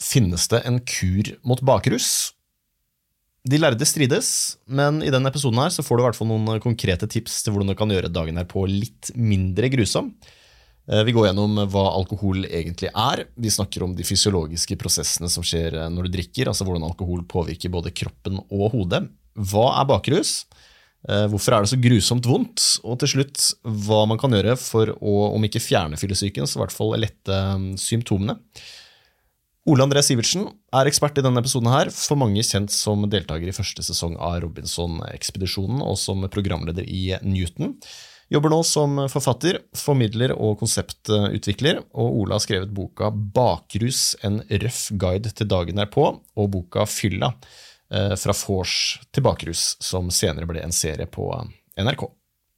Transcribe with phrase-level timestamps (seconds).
[0.00, 2.32] Finnes det en kur mot bakrus?
[3.48, 6.60] De lærde strides, men i denne episoden her så får du i hvert fall noen
[6.60, 10.10] konkrete tips til hvordan du kan gjøre dagen her på litt mindre grusom.
[10.90, 13.24] Eh, Vi går gjennom hva alkohol egentlig er.
[13.36, 17.24] Vi snakker om de fysiologiske prosessene som skjer eh, når du drikker, altså hvordan alkohol
[17.28, 19.06] påvirker både kroppen og hodet.
[19.36, 20.42] Hva er bakrus?
[21.08, 22.66] Eh, Hvorfor er det så grusomt vondt?
[22.84, 26.64] Og til slutt, hva man kan gjøre for å, om ikke fjerne fyllesyken, så i
[26.66, 28.36] hvert fall lette mm, symptomene.
[29.70, 33.54] Ole André Sivertsen er ekspert i denne episoden, her, for mange kjent som deltaker i
[33.54, 37.76] første sesong av Robinson-ekspedisjonen og som programleder i Newton.
[38.34, 44.88] Jobber nå som forfatter, formidler og konseptutvikler, og Ole har skrevet boka Bakrus, en røff
[44.98, 47.30] guide til dagen derpå, og boka Fylla,
[47.94, 48.74] eh, fra vors
[49.14, 51.30] til bakrus, som senere ble en serie på
[51.78, 52.08] NRK.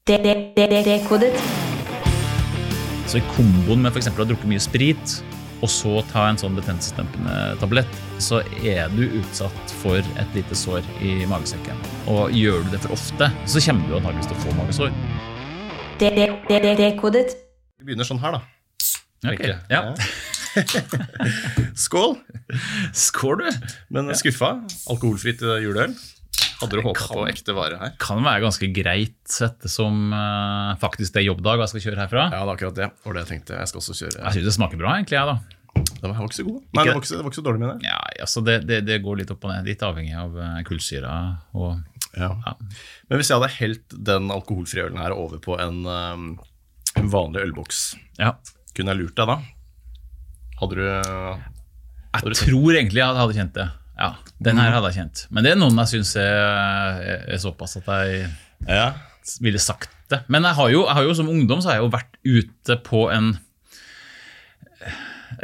[0.09, 1.37] Dekodet.
[3.05, 5.21] Så i komboen med for eksempel å ha drukket mye sprit,
[5.63, 10.83] og så ta en sånn betennelsesdempende tablett, så er du utsatt for et lite sår
[11.07, 11.79] i magesekken.
[12.11, 14.97] Og gjør du det for ofte, så kommer du antakeligvis til å få magesår.
[16.03, 17.37] Dekodet.
[17.79, 18.43] Vi begynner sånn her, da.
[19.23, 19.55] Ok, Ikke?
[19.71, 19.95] Ja.
[21.85, 22.17] Skål!
[22.93, 23.69] Skål, du!
[23.95, 24.57] Men skuffa.
[24.91, 25.95] Alkoholfritt juleøl.
[26.63, 27.95] Hadde du håpa kan- på ekte vare her?
[28.03, 32.27] Kan være ganske greit ettersom uh, faktisk det er jobbdag og jeg skal kjøre herfra.
[32.31, 32.89] Ja, det er akkurat det.
[33.07, 34.21] Og det jeg tenkte jeg skal også kjøre.
[34.21, 35.62] Jeg syns det smaker bra, egentlig, jeg, da.
[35.75, 36.61] Den var ikke så god.
[36.75, 37.87] Nei, det var ikke så, det var ikke så dårlig med det.
[37.89, 41.13] Ja, altså det, det, det går litt opp og ned, litt avhengig av eh, kullsyra
[41.55, 41.79] og
[42.19, 42.29] Ja.
[42.45, 42.53] Ja.
[43.09, 46.27] Men hvis jeg hadde helt den alkoholfrie ølen her over på en, um,
[47.01, 47.85] en vanlig ølboks,
[48.21, 48.35] Ja.
[48.77, 49.39] kunne jeg lurt deg da?
[50.61, 50.83] Hadde du
[52.13, 53.69] Hadde du Jeg tror egentlig jeg hadde kjent det.
[54.03, 54.11] Ja,
[54.43, 55.25] Den her hadde jeg kjent.
[55.31, 57.01] Men det er noen jeg syns er,
[57.33, 58.27] er såpass at jeg
[58.69, 58.91] Ja.
[59.41, 60.21] ville sagt det.
[60.29, 62.77] Men jeg har, jo, jeg har jo som ungdom så har jeg jo vært ute
[62.85, 63.33] på en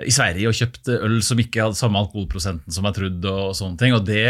[0.04, 3.32] i Sverige og kjøpt øl som ikke hadde samme alkoholprosenten som jeg trodde.
[3.32, 4.24] Og sånne ting, og det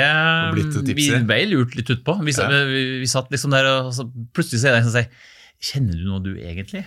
[0.54, 2.18] blitt vi ble lurt litt utpå.
[2.26, 2.48] Vi, Ja.
[2.70, 4.06] vi, vi satt liksom der, og så
[4.36, 5.10] plutselig så er det en som sier
[5.58, 6.84] Kjenner du noe du egentlig?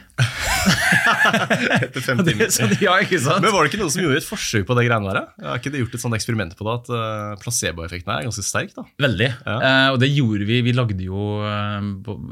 [1.81, 2.51] Etter fem timer.
[2.83, 3.43] ja, ikke sant?
[3.43, 5.29] Men var det ikke noen som gjorde et forsøk på det greiene der?
[5.45, 6.75] Har ikke det gjort et sånt eksperiment på det?
[6.81, 8.73] At uh, placeboeffekten er ganske sterk?
[8.77, 8.85] da?
[9.01, 9.29] Veldig.
[9.45, 9.57] Ja.
[9.57, 10.59] Eh, og det gjorde vi.
[10.65, 11.87] Vi lagde jo eh,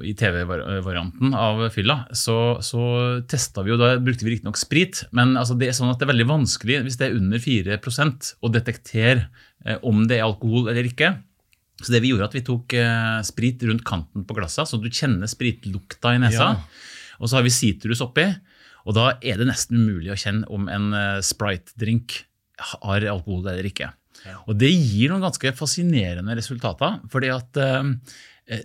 [0.10, 2.84] i TV-varianten av fylla, så, så
[3.30, 6.08] testa vi jo Da brukte vi riktignok sprit, men altså det er sånn at det
[6.08, 9.28] er veldig vanskelig hvis det er under 4 å detektere
[9.66, 11.16] eh, om det er alkohol eller ikke.
[11.80, 14.90] Så det vi gjorde at vi tok eh, sprit rundt kanten på glasset, så du
[14.92, 16.52] kjenner spritlukta i nesa.
[16.52, 16.88] Ja.
[17.20, 18.26] Og så har vi sitrus oppi,
[18.88, 22.24] og da er det nesten umulig å kjenne om en eh, Sprite-drink
[22.80, 23.92] har alkohol eller ikke.
[24.50, 27.94] Og det gir noen ganske fascinerende resultater, fordi at eh,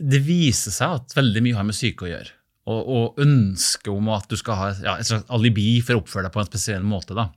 [0.01, 2.35] det viser seg at veldig mye har med syke å gjøre.
[2.73, 6.27] Og, og ønsket om at du skal ha ja, et slags alibi for å oppføre
[6.27, 7.17] deg på en spesiell måte.
[7.17, 7.29] da.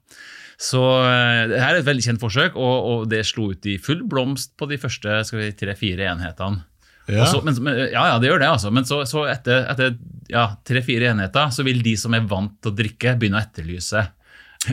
[0.57, 3.77] Så eh, det her er et veldig kjent forsøk, og, og det slo ut i
[3.81, 5.21] full blomst på de første
[5.59, 6.63] tre-fire enhetene.
[7.07, 7.25] Ja.
[7.31, 7.55] Så, men,
[7.87, 8.71] ja, ja, det gjør det, altså.
[8.73, 9.93] Men så, så etter, etter
[10.31, 14.03] ja, tre-fire enheter så vil de som er vant til å drikke, begynne å etterlyse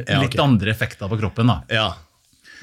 [0.00, 0.42] Ja, litt okay.
[0.42, 1.52] andre effekter på kroppen.
[1.52, 1.60] da.
[1.70, 1.86] Ja.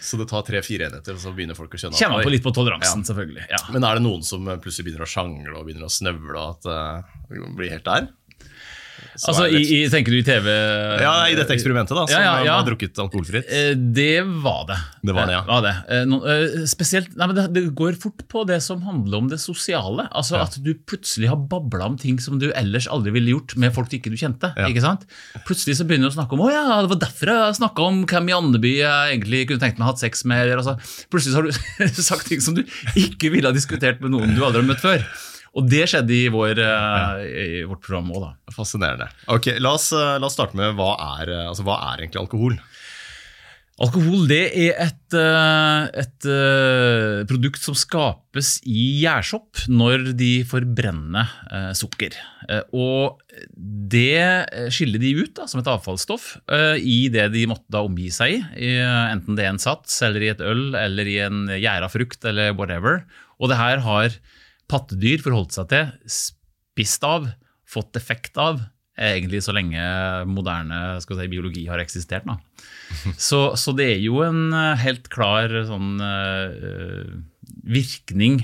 [0.02, 2.26] Så det tar tre-fire enheter, og så begynner folk å skjønne at, Kjenner oi.
[2.26, 3.44] på litt på toleransen, selvfølgelig.
[3.52, 3.59] Ja.
[3.72, 6.66] Men er det noen som plutselig begynner å sjangle og begynner å snøvle, og at
[6.72, 7.20] uh,
[7.53, 8.09] blir helt der?
[9.16, 10.48] Så Altså, i, i, Tenker du i TV?
[11.02, 12.56] Ja, I dette eksperimentet, da, som Ja, ja, ja.
[12.60, 13.50] har drukket alkoholfritt.
[13.52, 14.78] Eh, Det var det.
[15.04, 15.42] Det var det, ja.
[15.42, 15.74] Eh, var det.
[15.92, 16.20] Eh, no,
[16.70, 20.08] spesielt, nei, men det, det går fort på det som handler om det sosiale.
[20.12, 20.40] Altså.
[20.42, 23.92] At du plutselig har babla om ting som du ellers aldri ville gjort med folk
[23.92, 24.54] du ikke kjente.
[24.68, 25.04] Ikke sant?
[25.48, 28.04] Plutselig så begynner du å snakke om å ja, det var derfor jeg snakka om
[28.10, 30.46] hvem i Andeby jeg egentlig kunne tenkt meg å ha hatt sex med.
[30.46, 30.78] Eller, altså,
[31.12, 32.64] plutselig så har du sagt ting som du
[33.00, 35.04] ikke ville ha diskutert med noen du aldri har møtt før.
[35.52, 38.56] Og det skjedde i, vår, eh, i vårt program òg, da.
[38.56, 39.10] Fascinerende.
[39.32, 42.24] Ok, La oss, eh, la oss starte med hva er, eh, altså, hva er egentlig
[42.24, 42.56] alkohol?
[43.82, 45.16] Alkohol det er et,
[45.98, 46.26] et
[47.26, 51.32] produkt som skapes i gjærsopp når de forbrenner
[51.74, 52.14] sukker.
[52.78, 53.18] Og
[53.58, 56.36] det skiller de ut da, som et avfallsstoff
[56.78, 58.70] i det de måtte da omgi seg i.
[58.86, 62.54] Enten det er en sats, eller i et øl, eller i en gjæra frukt, eller
[62.54, 63.02] whatever.
[63.42, 64.20] Og det her har
[64.72, 67.28] pattedyr forholdt seg til, spist av,
[67.68, 68.62] fått effekt av,
[69.02, 69.82] egentlig så lenge
[70.29, 72.28] moderne skal si, biologi har eksistert.
[73.18, 77.06] Så, så det er jo en eh, helt klar sånn uh,
[77.64, 78.41] virkning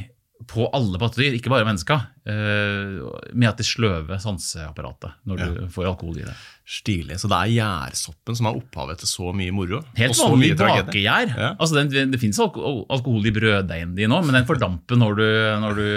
[0.48, 3.02] på alle pattedyr, ikke bare mennesker, eh,
[3.36, 6.36] med at de sløver sanseapparatet når du får alkohol i det.
[6.68, 7.18] Stilig.
[7.20, 9.82] Så det er gjærsoppen som er opphavet til så mye moro?
[10.00, 11.34] Helt vanlig bakegjær.
[11.36, 11.50] Ja.
[11.60, 15.28] Altså, det, det finnes alkohol i brøddeigen din òg, men den fordamper når du,
[15.64, 15.88] når du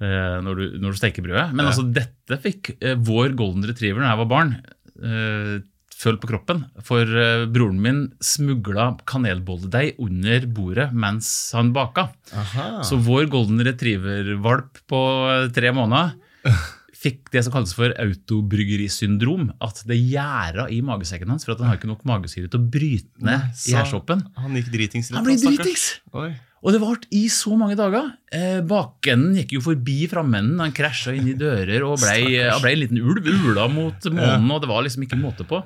[0.00, 1.48] eh, når du, når du steker brødet.
[1.54, 1.72] Men Ja.
[1.72, 4.56] altså, dette fikk eh, vår golden retriever da jeg var barn,
[5.02, 5.58] eh,
[5.98, 6.64] føle på kroppen.
[6.86, 12.08] For eh, broren min smugla kanelbolledeig under bordet mens han baka.
[12.32, 12.70] Aha.
[12.86, 16.14] Så vår golden retriever-valp på eh, tre måneder
[16.98, 19.52] fikk det som kalles for autobryggerisyndrom.
[19.64, 22.68] At det gjæra i magesekken hans for at han har ikke nok magesyre til å
[22.74, 24.26] bryte ned i hersoppen.
[24.38, 25.10] Han gikk dritings.
[25.14, 25.90] Han ble dritings!
[26.58, 28.08] Og det varte i så mange dager.
[28.34, 30.58] Eh, bakenden gikk jo forbi framenden.
[30.58, 32.16] Han krasja inn i dører og ble,
[32.58, 33.28] ble en liten ulv.
[33.46, 35.62] Ula mot månen, og det var liksom ikke måte på.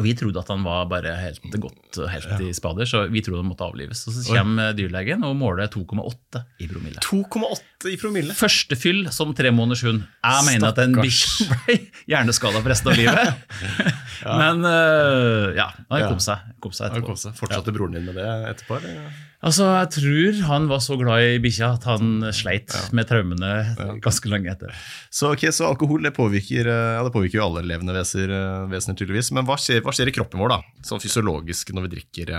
[0.00, 3.42] Og Vi trodde at han var bare helt godt helt i spader, så vi trodde
[3.42, 4.06] han måtte avlives.
[4.08, 7.02] Og Så kommer dyrlegen og måler 2,8 i promille.
[7.04, 8.36] 2,8 i promille.
[8.36, 10.00] Første fyll som tre måneders hund.
[10.24, 11.76] Jeg mener at en bikkje ble
[12.08, 13.36] hjerneskada for resten av livet.
[14.26, 17.12] Men uh, ja, han kom seg, kom seg etterpå.
[17.12, 17.36] kom seg.
[17.38, 18.78] Fortsatte broren din med det etterpå?
[18.78, 19.12] eller?
[19.42, 24.30] Altså, Jeg tror han var så glad i bikkja at han sleit med traumene ganske
[24.30, 24.70] lenge etter.
[25.10, 28.98] Så, okay, så alkohol det påvirker, eh, det påvirker jo alle levende veser, eh, vesener,
[29.00, 29.32] tydeligvis.
[29.34, 30.86] Men hva skjer, hva skjer i kroppen vår, da?
[30.86, 32.30] Sånn fysiologisk når vi drikker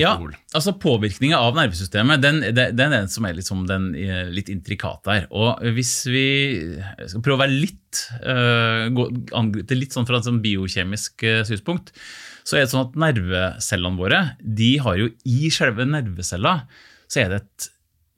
[0.00, 0.14] Ja,
[0.56, 4.48] altså Påvirkninga av nervesystemet den, den, den er den som er liksom den eh, litt
[4.52, 5.26] intrikat der.
[5.28, 6.24] Og Hvis vi
[7.04, 8.88] skal prøve å være litt uh,
[9.36, 11.92] angripe litt sånn fra et sånn biokjemisk eh, synspunkt,
[12.42, 16.62] så er det sånn at nervecellene våre de har jo i selve nervecella
[17.12, 17.68] så er det et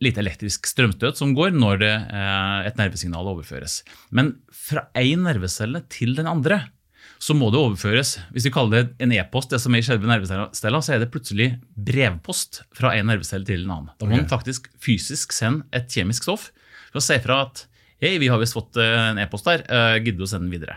[0.05, 3.81] lite elektrisk strømstøt som går når det, uh, et nervesignal overføres.
[4.15, 6.63] Men fra én nervecelle til den andre
[7.25, 8.19] så må det overføres.
[8.35, 11.55] Hvis vi kaller det en e-post, det som i selve nervecella, så er det plutselig
[11.73, 13.93] brevpost fra en nervecelle til en annen.
[13.97, 14.25] Da må okay.
[14.27, 16.51] man faktisk fysisk sende et kjemisk stoff
[16.91, 17.65] for å si fra at
[18.05, 20.59] hei, vi har visst fått eh, en e-post der, uh, gidder du å sende den
[20.59, 20.77] videre.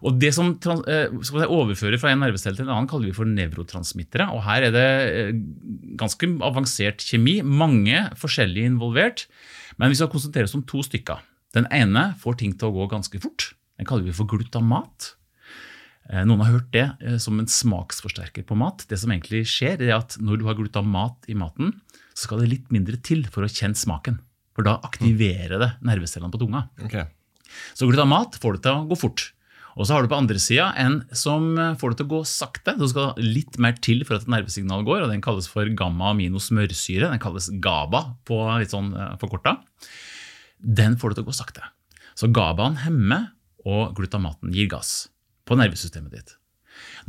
[0.00, 3.16] Og Det som eh, skal si, overfører fra en nervecelle til en annen, kaller vi
[3.16, 4.30] for nevrotransmittere.
[4.32, 5.32] og Her er det eh,
[6.00, 9.26] ganske avansert kjemi, mange forskjellige involvert.
[9.76, 11.20] Men vi skal konsentrere oss om to stykker.
[11.52, 13.50] Den ene får ting til å gå ganske fort.
[13.76, 15.14] Den kaller vi for glutamat.
[16.08, 18.86] Eh, Noen har hørt det eh, som en smaksforsterker på mat.
[18.90, 21.74] Det som egentlig skjer, er at når du har glutamat i maten,
[22.14, 24.20] så skal det litt mindre til for å kjenne smaken.
[24.56, 26.64] For da aktiverer det nervecellene på tunga.
[26.82, 27.06] Okay.
[27.76, 29.30] Så glutamat får det til å gå fort.
[29.78, 32.74] Og så har du på andre sida en som får det til å gå sakte.
[32.80, 35.68] Så skal det litt mer til for at et nervesignal går, og den kalles for
[35.78, 37.12] gamma-aminosmørsyre.
[37.12, 39.60] Den kalles GABA på litt sånn eh, forkorta.
[40.58, 41.70] Den får det til å gå sakte.
[42.18, 43.30] Så GABAen hemmer,
[43.68, 45.10] og glutamaten gir gass
[45.50, 46.36] på nervesystemet ditt.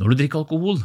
[0.00, 0.82] Når du drikker alkohol,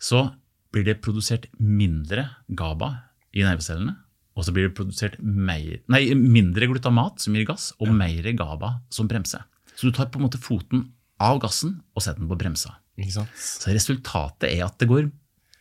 [0.00, 0.30] så
[0.72, 2.90] blir det produsert mindre GABA
[3.36, 3.98] i nervecellene.
[4.36, 8.74] Og så blir det produsert mer, nei, mindre glutamat, som gir gass, og mer GABA,
[8.92, 9.44] som bremser.
[9.76, 10.90] Så du tar på en måte foten
[11.22, 12.74] av gassen og setter den på bremsa.
[13.00, 13.32] Ikke sant?
[13.40, 15.08] Så resultatet er at det går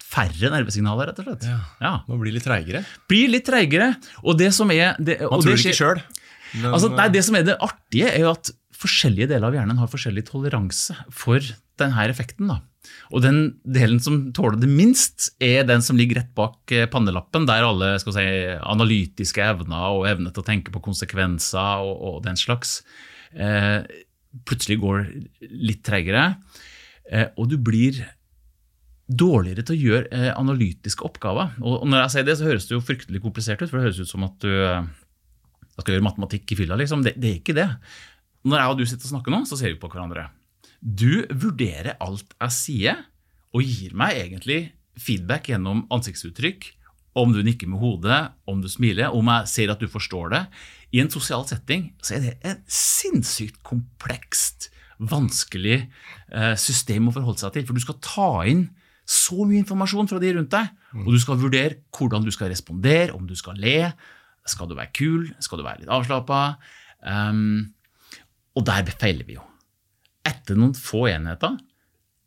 [0.06, 1.48] færre nervesignaler, rett og slett.
[1.48, 1.58] Ja.
[1.84, 1.94] Ja.
[2.08, 2.84] Man blir litt treigere.
[3.12, 3.94] Blir litt treigere.
[4.24, 6.04] Og det som er det, Man tror det ikke sjøl.
[6.70, 9.92] Altså, nei, det som er det artige, er jo at forskjellige deler av hjernen har
[9.92, 11.44] forskjellig toleranse for
[11.80, 12.50] denne effekten.
[12.52, 12.60] Da.
[13.14, 17.48] Og den delen som tåler det minst, er den som ligger rett bak eh, pannelappen,
[17.50, 18.26] der alle si,
[18.62, 22.80] analytiske evner og evne til å tenke på konsekvenser og, og den slags
[23.34, 23.82] eh,
[24.48, 25.08] plutselig går
[25.50, 26.28] litt tregere.
[27.12, 28.04] Eh, og du blir
[29.06, 31.54] dårligere til å gjøre eh, analytiske oppgaver.
[31.62, 33.90] Og, og når jeg sier det, så høres det jo fryktelig komplisert ut, for det
[33.90, 34.88] høres ut som at du eh,
[35.78, 37.04] skal gjøre matematikk i fylla, liksom.
[37.06, 37.70] Det, det er ikke det.
[38.46, 40.30] Når jeg og du sitter og snakker nå, så ser vi på hverandre.
[40.80, 43.04] Du vurderer alt jeg sier,
[43.56, 44.60] og gir meg egentlig
[45.02, 46.68] feedback gjennom ansiktsuttrykk,
[47.16, 50.42] om du nikker med hodet, om du smiler, om jeg ser at du forstår det.
[50.96, 57.42] I en sosial setting så er det et sinnssykt komplekst, vanskelig eh, system å forholde
[57.42, 57.66] seg til.
[57.68, 58.68] For du skal ta inn
[59.08, 60.70] så mye informasjon fra de rundt deg,
[61.06, 63.92] og du skal vurdere hvordan du skal respondere, om du skal le,
[64.50, 66.42] skal du være kul, skal du være litt avslappa?
[67.06, 67.76] Um,
[68.56, 69.46] og der feiler vi jo.
[70.26, 71.58] Etter noen få enheter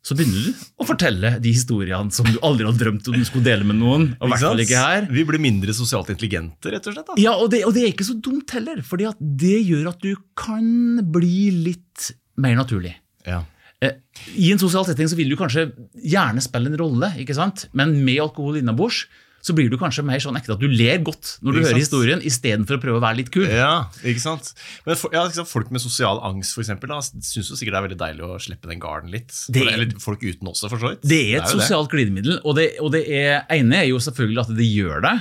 [0.08, 3.44] så begynner du å fortelle de historiene som du aldri hadde drømt om du skulle
[3.44, 4.06] dele med noen.
[4.22, 5.08] og hvert fall ikke her.
[5.12, 7.10] Vi blir mindre sosialt intelligente, rett og slett.
[7.10, 7.16] da.
[7.20, 10.14] Ja, og det, og det er ikke så dumt heller, for det gjør at du
[10.38, 12.94] kan bli litt mer naturlig.
[13.28, 13.42] Ja.
[13.84, 13.98] Eh,
[14.38, 15.68] I en sosial setting så vil du kanskje
[16.00, 17.66] gjerne spille en rolle, ikke sant?
[17.76, 19.04] men med alkohol innabords
[19.48, 22.20] så blir du kanskje mer sånn ekte at du ler godt når du hører historien,
[22.28, 23.46] istedenfor å prøve å være litt kul.
[23.48, 24.52] Ja, ikke sant?
[24.86, 25.50] Men for, ja, ikke sant?
[25.50, 28.38] Folk med sosial angst for eksempel, da, syns jo sikkert det er veldig deilig å
[28.44, 29.32] slippe den garden litt.
[29.48, 31.02] Det- Eller folk uten også, for så vidt.
[31.08, 34.44] Det er et jo sosialt glidemiddel, og det, og det er, ene er jo selvfølgelig
[34.44, 35.16] at det gjør det.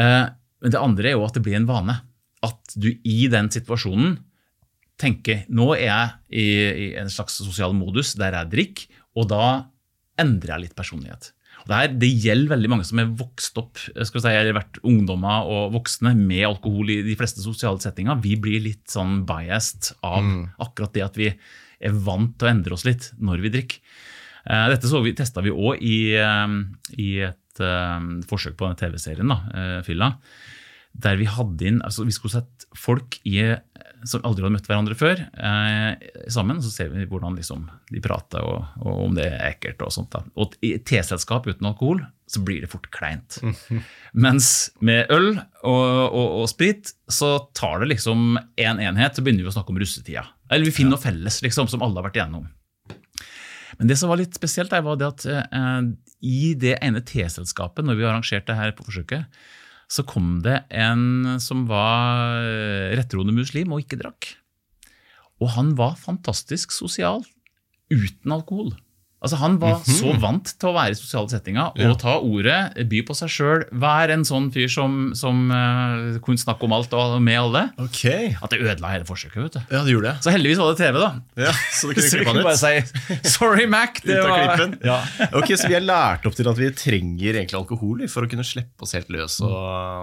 [0.00, 0.24] Eh,
[0.62, 2.00] men det andre er jo at det blir en vane.
[2.42, 4.18] At du i den situasjonen
[5.00, 6.46] tenker nå er jeg i,
[6.84, 8.86] i en slags sosial modus der jeg drikker,
[9.16, 9.44] og da
[10.20, 11.30] endrer jeg litt personlighet.
[11.70, 14.80] Det, her, det gjelder veldig mange som er vokst opp skal vi si, eller vært
[14.82, 18.18] ungdommer og voksne med alkohol i de fleste sosiale settinger.
[18.24, 20.24] Vi blir litt sånn biased av
[20.66, 23.84] akkurat det at vi er vant til å endre oss litt når vi drikker.
[24.50, 26.56] Eh, Dette så vi, testa vi òg i, eh,
[26.98, 30.14] i et eh, forsøk på TV-serien, eh, Fylla.
[30.90, 33.44] Der vi hadde inn altså Vi skulle sette folk i,
[34.08, 36.60] som aldri hadde møtt hverandre før, eh, sammen.
[36.64, 39.82] Så ser vi hvordan liksom, de prater, og, og om det er ekkelt.
[39.86, 40.12] Og sånt.
[40.14, 40.24] Da.
[40.40, 43.40] Og i teselskap uten alkohol så blir det fort kleint.
[44.26, 49.24] Mens med øl og, og, og sprit så tar det liksom én en enhet, så
[49.24, 50.28] begynner vi å snakke om russetida.
[50.50, 52.46] Eller vi finner noe felles liksom, som alle har vært igjennom.
[53.80, 55.80] Men det som var litt spesielt, der, var det at eh,
[56.20, 59.40] i det ene teselskapet, når vi arrangerte her på forsøket,
[59.90, 64.30] så kom det en som var eh, rettroende muslim og ikke drakk.
[65.42, 67.24] Og han var fantastisk sosial
[67.90, 68.74] uten alkohol.
[69.20, 72.58] Altså Han var så vant til å være i sosiale settinger og ta ordet,
[72.88, 76.94] by på seg sjøl, være en sånn fyr som, som uh, kunne snakke om alt
[76.96, 78.30] og med alle, okay.
[78.40, 79.36] at det ødela hele forsøket.
[79.42, 79.60] vet du.
[79.74, 80.24] Ja, det gjorde det.
[80.24, 81.10] Så heldigvis var det TV, da.
[81.44, 82.94] Ja, så du kunne Så klippe kunne den bare ut.
[82.94, 84.00] si 'sorry, Mac'.
[84.00, 84.98] Det Ut var, ja.
[85.36, 88.46] Ok, Så vi er lært opp til at vi trenger egentlig alkohol for å kunne
[88.46, 89.52] slippe oss helt løs og,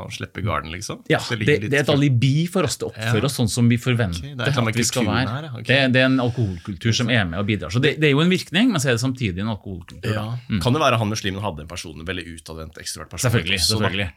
[0.06, 1.02] og slippe garden, liksom?
[1.10, 3.70] Ja, det, det, det er et alibi for oss til å oppføre oss sånn som
[3.72, 5.34] vi forventer okay, at vi skal være.
[5.34, 5.68] her, okay.
[5.68, 7.74] det, det er en alkoholkultur som er med og bidrar.
[7.74, 10.12] Så det, er jo en virkning, men så er det samtidig en alkoholkultur.
[10.14, 10.26] ja.
[10.38, 10.60] da.
[10.64, 13.28] Kan det være han muslimen hadde en person, en veldig utadvendt ekstrovert person?
[13.28, 13.62] Selvfølgelig.
[13.66, 14.10] selvfølgelig.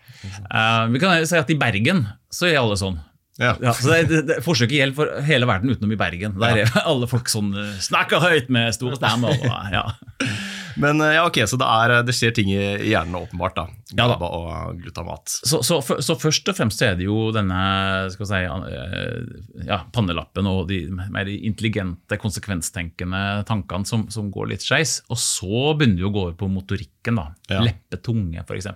[0.50, 3.00] Uh, vi kan si at i Bergen så er alle sånn.
[3.40, 3.54] Ja.
[3.62, 6.36] Ja, så det, det, det, Forsøket gjelder for hele verden utenom i Bergen.
[6.40, 9.36] Der er alle folk sånn eh, Snakker høyt med store stemmer.
[9.72, 9.84] Ja.
[10.80, 13.66] Men eh, ja, ok, så det, er, det skjer ting i hjernen åpenbart, da.
[13.96, 14.16] Ja da.
[14.22, 15.32] Og glutamat.
[15.32, 17.60] Så, så, så først og fremst er det jo denne
[18.14, 24.66] skal si, eh, ja, pannelappen og de mer intelligente, konsekvenstenkende tankene som, som går litt
[24.66, 25.00] skeis.
[25.10, 27.20] Og så begynner vi å gå over på motorikken.
[27.20, 27.30] da.
[27.50, 27.64] Ja.
[27.66, 28.70] Leppe, tunge, f.eks.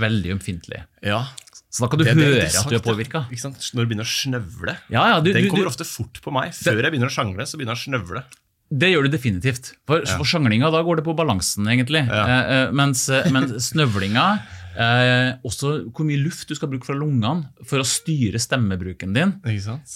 [0.00, 0.84] Veldig ømfintlig.
[1.06, 1.24] Ja,
[1.70, 3.24] Så da kan du det- det høre det at du er påvirka.
[3.30, 4.76] Når du begynner å snøvle.
[4.90, 6.50] Ja, ja, du, Den kommer du, ofte fort på meg.
[6.52, 8.24] Før jeg begynner å sjangle, så begynner jeg å snøvle.
[8.72, 9.72] det gjør du definitivt.
[9.86, 12.06] For, for sjanglinga, da går det på balansen, egentlig.
[12.06, 12.22] Ja.
[12.26, 14.40] Eh, eh, mens, eh, mens snøvlinga
[14.78, 19.32] eh, også hvor mye luft du skal bruke fra lungene for å styre stemmebruken din.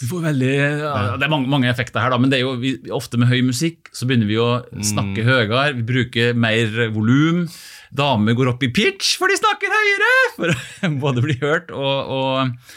[0.01, 0.51] Du får veldig,
[0.83, 3.29] ja, det er mange, mange effekter her, da, men det er jo, vi, ofte med
[3.31, 7.49] høy musikk så begynner vi å snakke høyere, vi bruker mer volum.
[7.95, 10.11] Damer går opp i pitch, for de snakker høyere!
[10.35, 12.75] For å både bli hørt og, og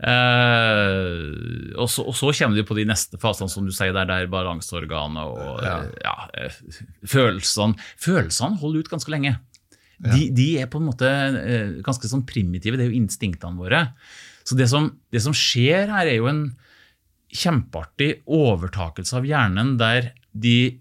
[0.00, 4.06] Uh, og, så, og så kommer du på de neste fasene, som du sier, der
[4.08, 5.74] det er balanseorganet og Ja.
[6.00, 6.56] ja, eh,
[7.04, 7.76] følelsene.
[8.00, 9.34] Følelsene holder ut ganske lenge.
[10.00, 13.82] De, de er på en måte eh, ganske sånn primitive, det er jo instinktene våre.
[14.48, 16.46] Så det som, det som skjer her, er jo en
[17.30, 20.80] kjempeartig overtakelse av hjernen der de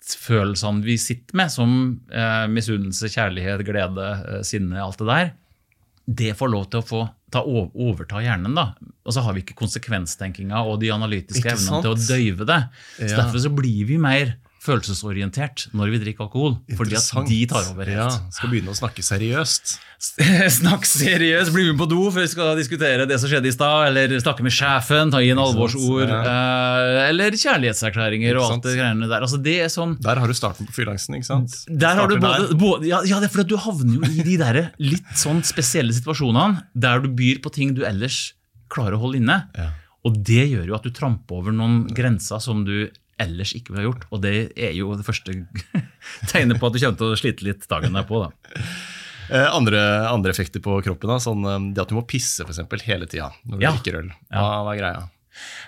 [0.00, 5.32] instinktfølelsene vi sitter med, som eh, misunnelse, kjærlighet, glede, eh, sinne, alt det der,
[6.06, 8.54] det får lov til å få ta, overta hjernen.
[8.54, 8.72] da.
[9.06, 12.62] Og så har vi ikke konsekvenstenkinga og de analytiske evnene til å døyve det.
[12.98, 13.16] Så Ja.
[13.22, 16.56] Derfor så blir vi mer følelsesorientert når vi drikker alkohol.
[16.76, 17.96] Fordi at de tar over helt.
[17.96, 19.72] Ja, skal begynne å snakke seriøst.
[20.60, 23.90] Snakk seriøst, bli med på do før vi skal diskutere det som skjedde i stad,
[23.90, 27.06] eller snakke med sjefen, ta inn alvorsord, Ja.
[27.10, 29.24] eller kjærlighetserklæringer og alt det greiene der.
[29.26, 31.58] Altså det er sånn Der har du starten på fylangsten, ikke sant?
[31.68, 34.36] der har du både, både ja, ja, det er fordi du havner jo i de
[34.40, 38.34] der litt sånn spesielle situasjonene der du byr på ting du ellers
[38.72, 39.36] klarer å holde inne.
[39.56, 39.70] Ja.
[40.06, 42.88] Og det gjør jo at du tramper over noen grenser som du
[43.20, 44.06] ellers ikke ville gjort.
[44.10, 45.34] Og det er jo det første
[46.32, 48.24] tegnet på at du kommer til å slite litt dagen derpå.
[48.24, 48.56] da.
[49.30, 49.78] Eh, andre,
[50.10, 53.06] andre effekter på kroppen, da, sånn eh, det at du må pisse for eksempel, hele
[53.10, 53.72] tida når du Ja.
[53.76, 54.08] drikker øl.
[54.32, 55.02] Hva, hva er greia?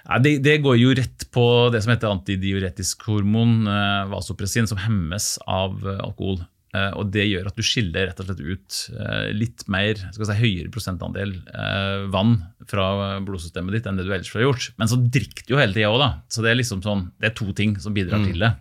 [0.08, 4.80] Ja, det, det går jo rett på det som heter antidiuretisk hormon, eh, vasopressin, som
[4.82, 6.42] hemmes av alkohol.
[6.72, 10.30] Eh, og Det gjør at du skiller rett og slett ut eh, litt mer, skal
[10.30, 12.38] si, høyere prosentandel eh, vann
[12.68, 14.70] fra blodsystemet ditt enn det du ellers ville gjort.
[14.80, 16.12] Men så drikker du jo hele tida òg, da.
[16.32, 18.54] Så det er liksom sånn, det er to ting som bidrar til det.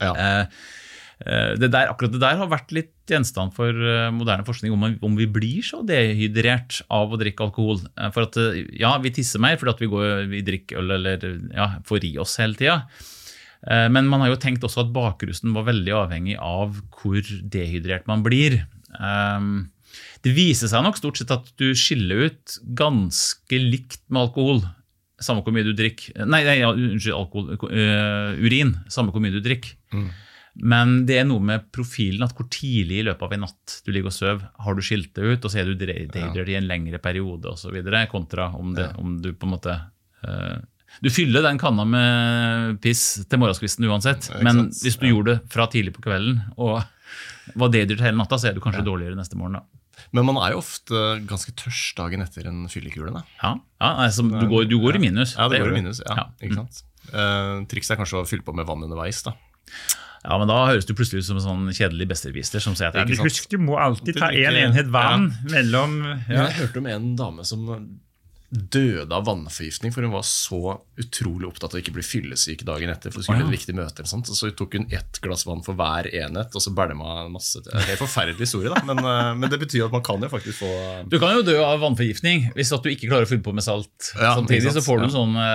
[0.00, 0.36] Ja.
[1.20, 3.76] Det der, akkurat det der har vært litt gjenstand for
[4.16, 7.82] moderne forskning, om, om vi blir så dehydrert av å drikke alkohol.
[8.14, 8.38] For at,
[8.72, 12.14] ja, vi tisser mer fordi at vi, går, vi drikker øl eller ja, får i
[12.22, 12.78] oss hele tida.
[13.66, 17.20] Eh, Men man har jo tenkt også at bakrusten var veldig avhengig av hvor
[17.52, 18.62] dehydrert man blir.
[18.98, 19.70] Um,
[20.22, 24.60] Det viser seg nok stort sett at du skiller ut ganske likt med alkohol.
[25.20, 28.74] Samme hvor mye du drikker Nei, nei ja, unnskyld, alkohol, eh, urin.
[28.88, 29.74] Samme hvor mye du drikker.
[30.60, 33.92] Men det er noe med profilen at hvor tidlig i løpet av en natt du
[33.92, 36.66] ligger og sover, har du skilt det ut, og så er du dehydrert i en
[36.68, 37.76] lengre periode osv.,
[38.10, 39.76] kontra om, det, om du på en måte
[40.26, 40.58] eh,
[41.02, 44.80] Du fyller den kanna med piss til morgenskvisten uansett, men sant?
[44.84, 45.12] hvis du Ja.
[45.14, 46.82] gjorde det fra tidlig på kvelden og
[47.56, 49.54] var dehydrert hele natta, så er du kanskje dårligere neste morgen.
[49.54, 49.62] da.
[50.12, 53.12] Men man er jo ofte ganske tørst dagen etter en fyllekule.
[53.12, 53.22] da.
[53.42, 55.36] Ja, ja altså, du, går, du går i minus.
[55.36, 56.00] Ja, det, det går i minus.
[56.06, 56.26] Ja, Ja.
[56.42, 56.82] ikke sant?
[57.12, 59.22] Eh, trikset er kanskje å fylle på med vann underveis.
[59.24, 59.32] da.
[60.24, 62.94] Ja, men Da høres du plutselig ut som en sånn kjedelig besserwisser som sier at
[62.94, 66.48] Ja, du, husk, du må alltid ta én en enhet vann mellom ja.
[66.50, 67.64] Jeg hørte om en dame som
[68.50, 70.58] døde av vannforgiftning, for hun var så
[70.98, 73.12] utrolig opptatt av å ikke bli fyllesyk dagen etter.
[73.12, 73.50] for hun skulle oh, ja.
[73.52, 76.64] et viktig møte eller sånt, Så tok hun ett glass vann for hver enhet, og
[76.64, 79.94] så bælma masse Det er en forferdelig historie, da, men, eh, men det betyr at
[79.94, 80.70] man kan jo faktisk få
[81.08, 83.62] Du kan jo dø av vannforgiftning hvis at du ikke klarer å fylle på med
[83.64, 84.10] salt.
[84.18, 85.14] Ja, Samtidig så får du Ja.
[85.14, 85.46] sånne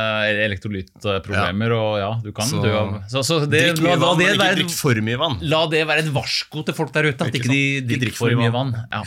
[0.45, 4.17] elektrolyttproblemer, elektrolytproblemer, og ja, du kan Så- dø av Så, så det, Drikk mye vann,
[4.17, 5.37] det men ikke drikk for mye vann.
[5.41, 8.29] la det være et varsko til folk der ute, at Ikke ikke de drikker for
[8.39, 8.71] mye vann.
[8.91, 9.03] Ja.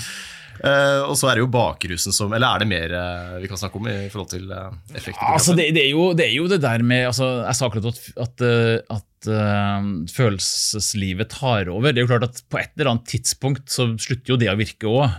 [0.58, 3.60] Eh, og så er det jo bakrusen som Eller er det mer eh, vi kan
[3.60, 5.20] snakke om i forhold til uh, effekter?
[5.20, 7.68] på Altså, det, det, er jo, det er jo det der med altså, Jeg sa
[7.68, 11.92] akkurat at, at, eh, at uh, følelseslivet tar over.
[11.92, 14.58] Det er jo klart at På et eller annet tidspunkt så slutter jo det å
[14.58, 15.18] virke òg.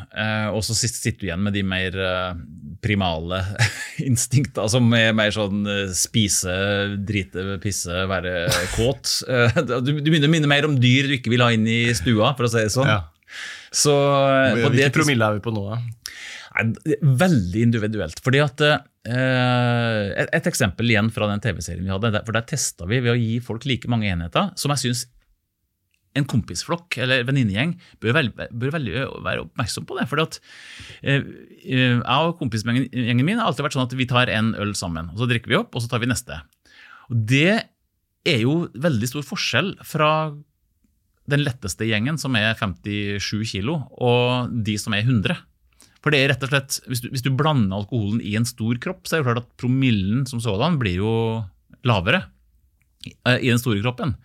[0.55, 2.39] og så sitter du igjen med de mer uh,
[2.81, 3.43] primale
[4.09, 6.53] instinkter, som er mer sånn eh, spise,
[7.07, 9.19] drite, pisse, være kåt.
[9.27, 11.81] Eh, du, du begynner å minne mer om dyr du ikke vil ha inn i
[11.97, 12.89] stua, for å si det sånn.
[12.89, 13.01] Ja.
[13.71, 15.63] Så eh, på det Hvilken promille er vi på nå?
[15.69, 15.79] da?
[16.63, 18.19] Nei, Veldig individuelt.
[18.25, 18.79] fordi at eh,
[20.23, 22.11] et, et eksempel igjen fra den TV-serien vi hadde.
[22.17, 25.05] der- for Der testa vi ved å gi folk like mange enheter, som jeg syns
[26.17, 30.07] en kompisflokk eller venninnegjeng bør, vel, bør veldig være oppmerksom på det.
[30.09, 30.39] fordi at
[31.03, 31.21] eh,
[31.69, 35.11] eh, Jeg og kompisgjengen min har alltid vært sånn at vi tar en øl sammen.
[35.13, 36.41] og Så drikker vi opp, og så tar vi neste.
[37.13, 37.61] Og Det
[38.25, 40.09] er jo veldig stor forskjell fra
[41.29, 45.37] den letteste gjengen, som er 57 kilo, og de som er 100.
[45.99, 48.79] For det er rett og slett, Hvis du, hvis du blander alkoholen i en stor
[48.81, 51.13] kropp, så er det klart at promillen som sådan blir jo
[51.87, 52.23] lavere
[53.27, 54.15] eh, i den store kroppen.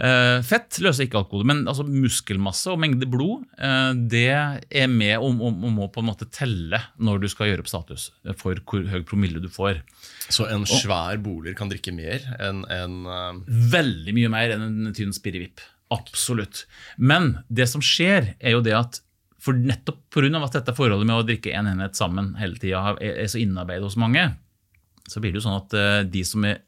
[0.00, 5.16] Eh, Fett løser ikke alkohol, men altså muskelmasse og mengde blod eh, det er med
[5.18, 8.06] og, og, og må på en måte telle når du skal gjøre opp status
[8.38, 9.82] for hvor høy promille du får.
[10.30, 13.02] Så en svær boler kan drikke mer enn en
[13.48, 15.64] Veldig mye mer enn en tynn spirrevipp.
[15.90, 16.64] Absolutt.
[16.96, 19.00] Men det som skjer, er jo det at
[19.40, 20.28] for nettopp pga.
[20.44, 23.86] at dette forholdet med å drikke én en enhet sammen hele tida er, så innarbeidet
[23.88, 24.34] hos mange,
[25.08, 26.60] så blir det jo sånn at eh, de som er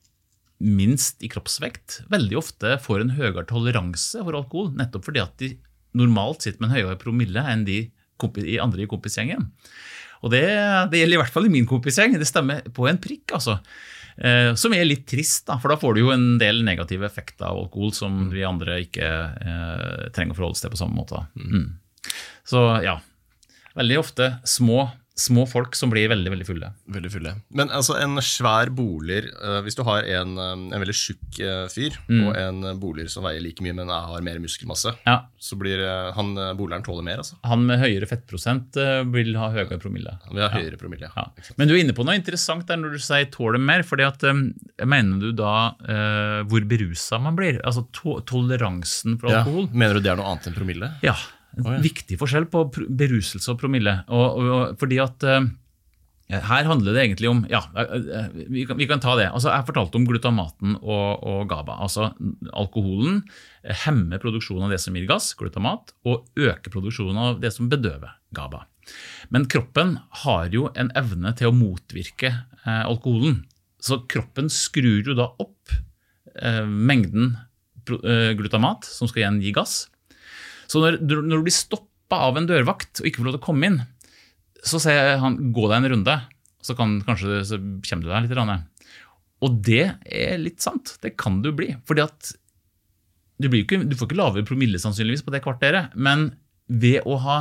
[0.62, 5.50] minst i kroppsvekt, veldig ofte får en høyere toleranse for alkohol, nettopp fordi at de
[5.98, 7.84] normalt sitter med en høyere promille enn de
[8.62, 9.48] andre i kompisgjengen.
[10.22, 10.44] Og det,
[10.92, 12.14] det gjelder i hvert fall i min kompisgjeng.
[12.14, 13.56] Det stemmer på en prikk, altså.
[14.16, 17.48] Eh, som er litt trist, da, for da får du jo en del negative effekter
[17.48, 21.24] av alkohol som vi andre ikke eh, trenger å forholde oss til på samme måte.
[21.38, 21.70] Mm.
[22.48, 22.98] Så ja.
[23.72, 24.84] Veldig ofte små,
[25.22, 26.68] små folk som blir veldig, veldig fulle.
[26.90, 27.32] Veldig fulle.
[27.54, 31.66] Men altså, en svær boler eh, Hvis du har en, eh, en veldig tjukk eh,
[31.72, 32.22] fyr Mm.
[32.26, 35.80] og en boliger som veier like mye, men har mer muskelmasse, Ja, så blir
[36.16, 37.18] han boligeren tåler mer.
[37.22, 37.36] altså.
[37.44, 38.74] Han med høyere fettprosent
[39.12, 40.16] vil ha høyere promille.
[40.26, 41.08] Han vil ha høyere promille.
[41.16, 41.24] Ja.
[41.56, 43.82] Men du er inne på noe interessant der når du sier tåler mer.
[43.82, 44.22] fordi at,
[44.86, 45.72] Mener du da
[46.48, 47.60] hvor berusa man blir?
[47.64, 49.42] Altså to toleransen for Ja.
[49.42, 49.68] alkohol?
[49.72, 50.90] Mener du det er noe annet enn promille?
[51.02, 51.14] Ja.
[51.58, 51.80] En ja.
[51.84, 53.98] viktig forskjell på beruselse og promille.
[54.08, 55.50] Og, og, og, fordi at uh,
[56.32, 59.28] her handler det egentlig om Ja, eh, eh, vi kan, vi kan ta det.
[59.28, 61.76] Altså, jeg fortalte om glutamaten og, GABA.
[61.84, 62.12] Altså,
[62.52, 63.22] alkoholen
[63.84, 68.16] hemmer produksjonen av det som gir gass, glutamat, og øker produksjonen av det som bedøver,
[68.34, 68.64] GABA.
[69.30, 73.42] Men kroppen har jo en evne til å motvirke eh, alkoholen.
[73.82, 75.74] Så kroppen skrur jo da opp
[76.38, 77.36] eh, mengden
[77.82, 79.88] glutamat, som skal igjen gi gass.
[80.72, 83.46] Så når, når du blir stoppa av en dørvakt og ikke får lov til å
[83.46, 83.80] komme inn,
[84.64, 86.18] så sier han gå deg en runde,
[86.62, 88.34] så kan kanskje så kommer du deg litt.
[88.36, 88.68] grann.
[89.42, 90.96] Og det er litt sant.
[91.02, 91.74] Det kan du bli.
[91.88, 92.34] fordi at
[93.42, 96.30] du, ikke, du får ikke lavere promille sannsynligvis på det kvarteret, men
[96.70, 97.38] ved å ha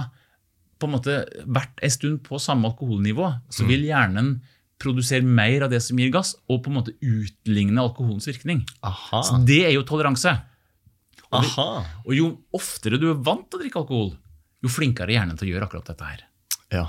[0.81, 4.39] på en måte vært en stund på samme alkoholnivå, så vil hjernen
[4.81, 8.63] produsere mer av det som gir gass, og på en måte utligne alkoholens virkning.
[8.87, 9.21] Aha.
[9.27, 10.33] Så det er jo toleranse.
[11.31, 11.69] Aha.
[12.05, 14.11] Og jo oftere du er vant til å drikke alkohol,
[14.61, 16.27] jo flinkere er hjernen til å gjøre akkurat dette her.
[16.71, 16.85] Ja.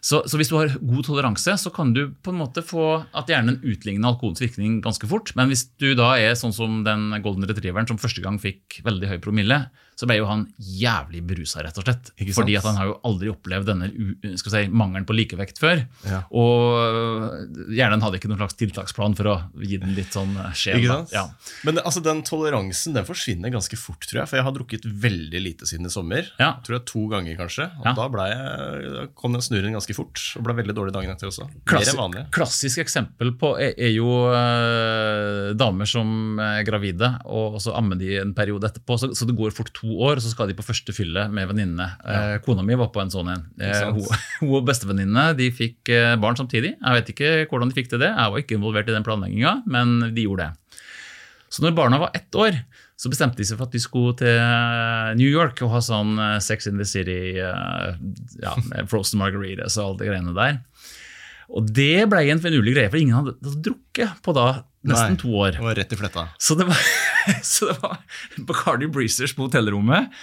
[0.00, 3.28] Så, så hvis du har god toleranse, så kan du på en måte få at
[3.28, 5.34] hjernen utligner alkoholens virkning ganske fort.
[5.36, 9.10] Men hvis du da er sånn som den golden retrieveren som første gang fikk veldig
[9.12, 9.60] høy promille,
[9.98, 12.12] så ble jo han jævlig berusa, rett og slett.
[12.36, 13.88] Fordi at han har jo aldri opplevd denne
[14.38, 15.80] si, mangelen på likevekt før.
[16.06, 16.20] Ja.
[16.38, 20.84] Og hjernen hadde ikke noen slags tiltaksplan for å gi den litt sånn skjev.
[20.86, 21.00] Da.
[21.00, 21.14] sant?
[21.16, 21.24] Ja.
[21.66, 24.30] Men altså, den toleransen den forsvinner ganske fort, tror jeg.
[24.30, 26.30] For jeg har drukket veldig lite siden i sommer.
[26.38, 26.52] Ja.
[26.62, 27.66] Tror jeg To ganger, kanskje.
[27.80, 27.96] Og Ja.
[27.98, 30.22] da, jeg, da kom den snurren ganske fort.
[30.38, 31.48] Og ble veldig dårlig dagen etter også.
[31.50, 31.98] Mer Klassi
[32.30, 38.14] klassisk eksempel på er, er jo øh, damer som er gravide, og så ammer de
[38.22, 38.98] en periode etterpå.
[39.00, 41.48] Så, så det går fort to år, og så skal de på første fylle med
[41.50, 41.88] venninnene.
[42.04, 42.38] Ja.
[42.44, 43.46] kona mi var på en sånn en.
[43.62, 44.04] Eh, hun,
[44.42, 46.74] hun og bestevenninnene de fikk eh, barn samtidig.
[46.76, 49.60] Jeg vet ikke hvordan de fikk til det, jeg var ikke involvert i den planlegginga,
[49.70, 50.84] men de gjorde det.
[51.48, 52.60] Så når barna var ett år,
[52.98, 54.40] så bestemte de seg for at de skulle til
[55.20, 57.92] New York og ha sånn eh, Sex in the City, eh,
[58.42, 58.54] ja,
[58.90, 60.58] frozen margaritas og alle de greiene der.
[61.48, 64.48] Og det ble en finurlig greie, for ingen hadde drukket på da
[64.88, 65.56] nesten Nei, to år.
[65.56, 66.26] Det var rett i fletta.
[66.42, 66.84] Så det var,
[67.54, 67.98] så det var
[68.48, 70.14] Bacardi Breezers på hotellrommet.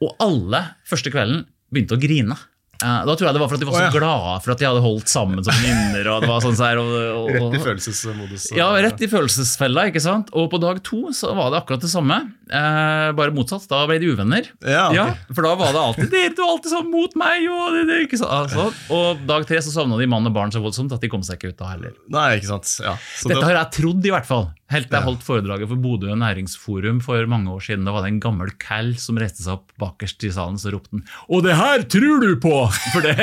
[0.00, 2.36] Og alle første kvelden begynte å grine.
[2.82, 3.92] Eh, Da tror jeg det var for at de var så Å, ja.
[3.94, 6.06] glade for at de hadde holdt sammen som venninner.
[6.14, 8.46] Og det var sånn Rett i følelsesmodus.
[8.56, 9.86] ja, rett i følelsesfella.
[9.90, 10.30] ikke sant?
[10.32, 12.18] Og på dag to så var det akkurat det samme,
[12.50, 13.66] eh, bare motsatt.
[13.68, 14.48] Da ble de uvenner.
[14.64, 14.90] Ja.
[14.92, 17.98] Ja, For da var det alltid 'dere to alltid sånn mot meg', og det, det,
[18.08, 18.30] ikke sant?
[18.30, 21.22] Altså, og dag tre så savna de mann og barn så voldsomt at de kom
[21.22, 21.92] seg ikke ut da heller.
[22.08, 22.80] Nei, ikke sant.
[22.82, 22.96] Ja.
[23.24, 24.50] Dette det- har jeg trodd, i hvert fall.
[24.70, 27.84] Helt til jeg holdt foredraget for Bodø næringsforum for mange år siden.
[27.88, 30.92] Da var det en gammel cal som reiste seg opp bakerst i salen, så ropte
[30.94, 33.16] han 'Og det her tror du på!' For det,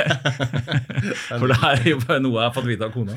[1.40, 3.16] for det her er jo bare noe jeg har fått vite av kona.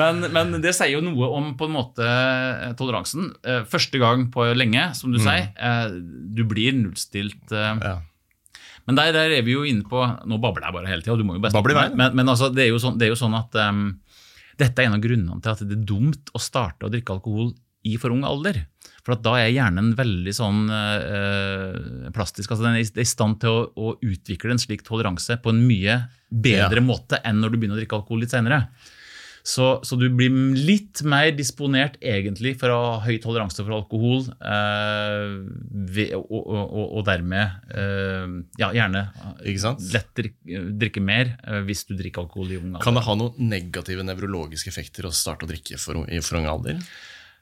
[0.00, 3.28] Men, men det sier jo noe om på en måte eh, toleransen.
[3.44, 5.52] Eh, Første gang på lenge, som du sier.
[5.56, 5.88] eh,
[6.36, 7.52] Du blir nullstilt.
[7.52, 7.98] ja.
[8.86, 11.16] men der, der er vi jo inne på Nå babler jeg bare hele tida.
[11.20, 11.88] Vei.
[11.94, 13.98] Men, men altså, det, er sånn, det er jo sånn at um,
[14.58, 17.52] dette er en av grunnene til at det er dumt å starte å drikke alkohol
[17.86, 18.64] i for ung alder.
[19.06, 22.50] For at da er hjernen veldig sånn øh, plastisk.
[22.50, 25.52] altså Den er i- er i stand til å, å utvikle en slik toleranse på
[25.52, 26.86] en mye bedre Ja.
[26.86, 28.68] måte enn når du begynner å drikke alkohol litt senere.
[29.46, 34.24] Så, så du blir litt mer disponert egentlig for å ha høy toleranse for alkohol,
[34.42, 35.36] eh,
[35.70, 39.04] ved, og, og, og, dermed eh, ja, gjerne
[39.46, 42.82] lett drikke, drikke mer eh, hvis du drikker alkohol i ung alder.
[42.88, 46.50] Kan det ha noen negative nevrologiske effekter å starte å drikke for, i for ung
[46.50, 46.82] alder?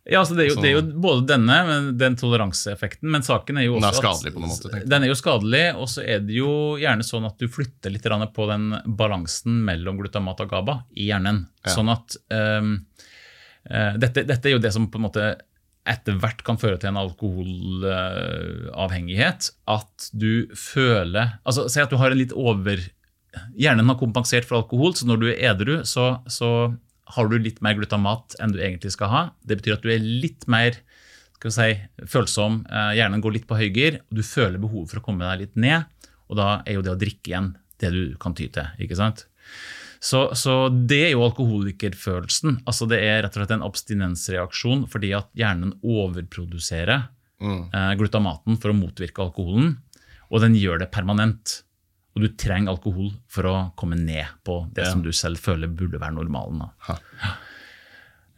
[0.04, 3.56] Ja, altså det, er jo, det er jo både denne, men den toleranseeffekten, men saken
[3.56, 4.90] er jo også Den er skadelig på noen måte, tenker.
[4.92, 8.08] Den er jo skadelig, og så er det jo gjerne sånn at du flytter litt
[8.36, 8.66] på den
[9.00, 11.40] balansen mellom glutamat og GABA i hjernen.
[11.64, 11.72] Ja.
[11.72, 12.74] Sånn at um,
[13.96, 15.24] dette, dette er jo det som på en måte
[15.88, 19.50] etter hvert kan føre til en alkoholavhengighet.
[19.68, 22.80] At du føler altså Si at du har en litt over
[23.58, 26.74] Hjernen har kompensert for alkohol, så når du er edru, så, så
[27.06, 29.22] har du litt mer glutamat enn du egentlig skal ha.
[29.44, 30.78] Det betyr at du er litt mer
[31.44, 31.74] si,
[32.08, 35.42] følsom, eh, hjernen går litt på høygir, og du føler behov for å komme deg
[35.42, 35.84] litt ned.
[36.30, 37.50] Og da er jo det å drikke igjen
[37.82, 38.64] det du kan ty til.
[38.80, 39.26] ikke sant?
[40.00, 42.62] Så, så det er jo alkoholikerfølelsen.
[42.64, 47.08] Altså Det er rett og slett en abstinensreaksjon fordi at hjernen overproduserer
[47.42, 47.68] Mm.
[47.74, 49.76] eh, glutamaten for å motvirke alkoholen,
[50.30, 51.63] og den gjør det permanent.
[52.14, 54.90] Og du trenger alkohol for å komme ned på det Ja.
[54.92, 56.61] som du selv føler burde være normalen.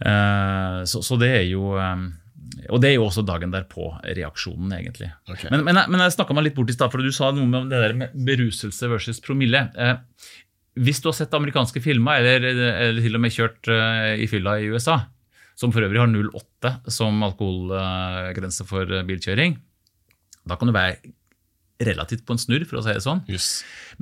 [0.00, 2.06] Eh, så, så det er jo um,
[2.68, 5.08] Og det er jo også dagen derpå-reaksjonen, egentlig.
[5.28, 5.48] Okay.
[5.52, 7.70] Men, men, men jeg snakka meg litt bort i stad, for du sa noe om
[7.70, 9.64] det der med beruselse versus promille.
[9.76, 9.96] Eh,
[10.76, 12.44] hvis du har sett amerikanske filmer, eller,
[12.88, 14.98] eller til og med kjørt eh, i fylla i USA,
[15.56, 19.56] som for øvrig har 0,8 som alkoholgrense for eh, bilkjøring,
[20.46, 21.00] da kan du være
[21.82, 23.24] relativt på en snurr, for å si det sånn.
[23.28, 23.48] Yes.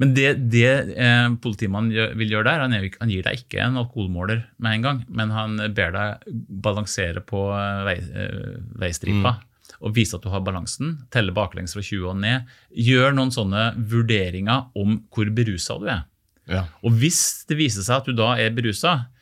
[0.01, 3.81] Men det, det eh, politimannen vil gjøre der, han, er, han gir deg ikke en
[3.83, 6.31] alkoholmåler med en gang, men han ber deg
[6.65, 8.79] balansere på eh, vei, veistripa.
[8.87, 9.37] veistripa
[9.85, 10.99] og vise at du har balansen.
[11.13, 12.51] Telle baklengs fra 20 og ned.
[12.87, 16.05] Gjør noen sånne vurderinger om hvor berusa du er.
[16.51, 16.67] Ja.
[16.85, 19.14] Og hvis det viser seg at du da er berusa, eh,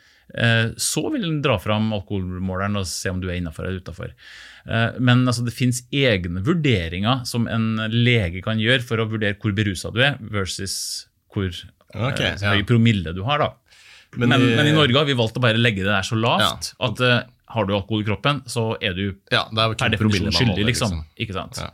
[0.80, 4.12] så vil den dra fram alkoholmåleren og se om du er innafor eller utafor.
[5.02, 9.52] Men altså, det fins egne vurderinger som en lege kan gjøre for å vurdere hvor
[9.52, 12.54] berusa du er, versus hvor eh, ja.
[12.54, 13.44] høy promille du har.
[14.16, 16.16] Men Men, i- men, i Norge har vi valgt å bare legge det der så
[16.16, 16.88] lavt Ja.
[16.88, 17.20] at eh,
[17.52, 20.90] har du alkohol i kroppen, så er du Ja, er per definisjon skyldig, Liksom.
[20.90, 21.04] liksom.
[21.20, 21.58] Ikke sant?
[21.60, 21.70] Ja.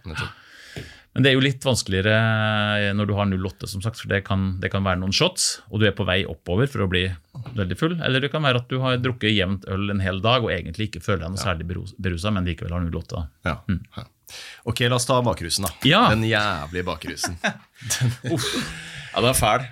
[1.17, 4.21] Men det er jo litt vanskeligere eh, når du har 0,8, som sagt, for det
[4.27, 7.07] kan, det kan være noen shots, og du er på vei oppover for å bli
[7.57, 7.97] veldig full.
[8.07, 10.91] Eller det kan være at du har drukket jevnt øl en hel dag og egentlig
[10.91, 13.09] ikke føler deg noe særlig berus- berusa, men likevel har 0,8.
[13.17, 13.25] da.
[13.49, 13.57] Ja.
[13.97, 14.07] ja.
[14.69, 15.73] Ok, la oss ta bakrusen, da.
[15.89, 16.05] Ja.
[16.13, 17.39] Den jævlige bakrusen.
[18.35, 18.47] Uff.
[19.15, 19.67] ja, den er fæl.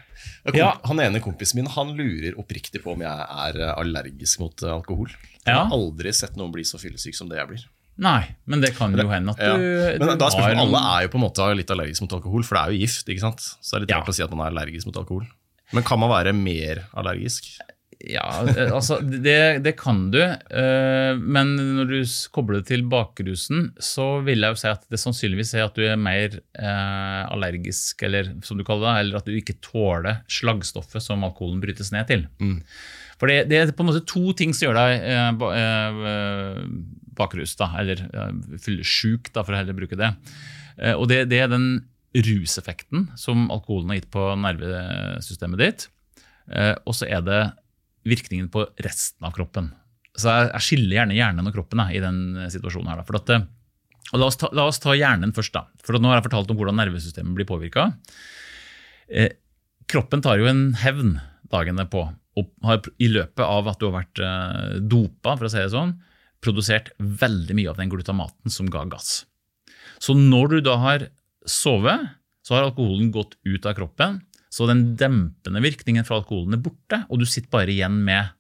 [0.46, 0.72] Kom, Ja.
[0.88, 3.10] Han ene kompisen min han lurer oppriktig på om jeg
[3.46, 5.10] er eh, allergisk mot eh, alkohol.
[5.46, 7.64] Jeg har aldri sett noen bli så fyllesyk som det jeg blir.
[7.98, 9.54] Nei, men det kan jo hende at Ja.
[9.56, 12.12] du, Men du da er spørsmålet, Alle er jo på en måte litt allergisk mot
[12.18, 13.06] alkohol, for det er jo gift.
[13.08, 13.40] ikke sant?
[13.62, 14.00] Så det er litt Ja.
[14.02, 15.26] rart å si at man er allergisk mot alkohol.
[15.72, 17.58] Men kan man være mer allergisk?
[18.06, 18.20] Ja,
[18.76, 20.20] altså, det, det kan du.
[20.20, 25.00] eh, Men når du kobler det til bakrusen, så vil jeg jo si at det
[25.00, 29.24] sannsynligvis er at du er mer eh, allergisk, eller som du kaller det, eller at
[29.24, 32.26] du ikke tåler slaggstoffet som alkoholen brytes ned til.
[32.38, 32.60] Mm.
[33.18, 36.60] For det, det er på en måte to ting som gjør deg eh,
[37.18, 38.04] bakrus, da, eller
[38.62, 40.12] fyllesjuk, for å heller bruke det.
[40.78, 41.68] Eh, og det, det er den
[42.16, 45.88] ruseffekten som alkoholen har gitt på nervesystemet ditt.
[46.52, 47.40] Eh, og så er det
[48.06, 49.72] virkningen på resten av kroppen.
[50.16, 52.92] Så jeg, skiller gjerne hjernen og kroppen jeg, i den situasjonen.
[52.92, 53.04] her.
[53.08, 53.46] For at, eh,
[54.14, 55.66] la, oss ta, la oss ta hjernen først, da.
[55.84, 57.90] For nå har jeg fortalt om hvordan nervesystemet blir påvirka.
[59.08, 59.36] Eh,
[59.90, 61.18] kroppen tar jo en hevn
[61.52, 62.08] dagene på.
[62.36, 65.72] og har i løpet av at du har vært eh, dopa, for å si det
[65.72, 65.94] sånn,
[66.44, 69.24] produsert veldig mye av den glutamaten som ga gass.
[69.98, 71.06] Så når du da har
[71.48, 72.08] sovet,
[72.46, 74.20] så har alkoholen gått ut av kroppen,
[74.52, 78.30] så den dempende virkningen fra alkoholen er borte, og du sitter bare igjen med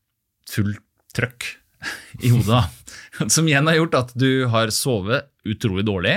[0.48, 0.82] fullt
[1.16, 1.48] trøkk
[2.24, 2.46] i hodet.
[2.60, 3.26] da.
[3.32, 6.14] Som igjen har gjort at du har sovet utrolig dårlig.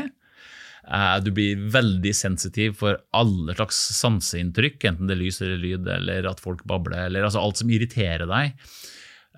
[0.89, 5.89] Eh, Du blir veldig sensitiv for alle slags sanseinntrykk, enten det er lys eller lyd,
[5.99, 8.55] eller at folk babler, eller altså alt som irriterer deg.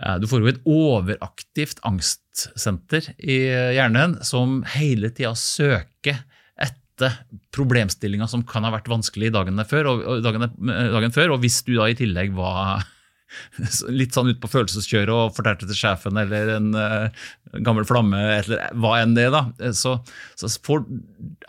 [0.02, 3.42] Eh, Du får jo et overaktivt angstsenter i
[3.78, 6.24] hjernen som hele tida søker
[6.62, 7.20] etter
[7.54, 11.36] problemstillinger som kan ha vært vanskelig dagen, der før, og, dagen, dagen før.
[11.36, 12.86] Og hvis du da i tillegg var
[14.00, 17.28] litt sånn ut på følelseskjøret og fortalte til sjefen eller en uh,
[17.64, 19.46] gammel flamme, eller hva enn det, da,
[19.78, 19.98] så,
[20.36, 20.84] så får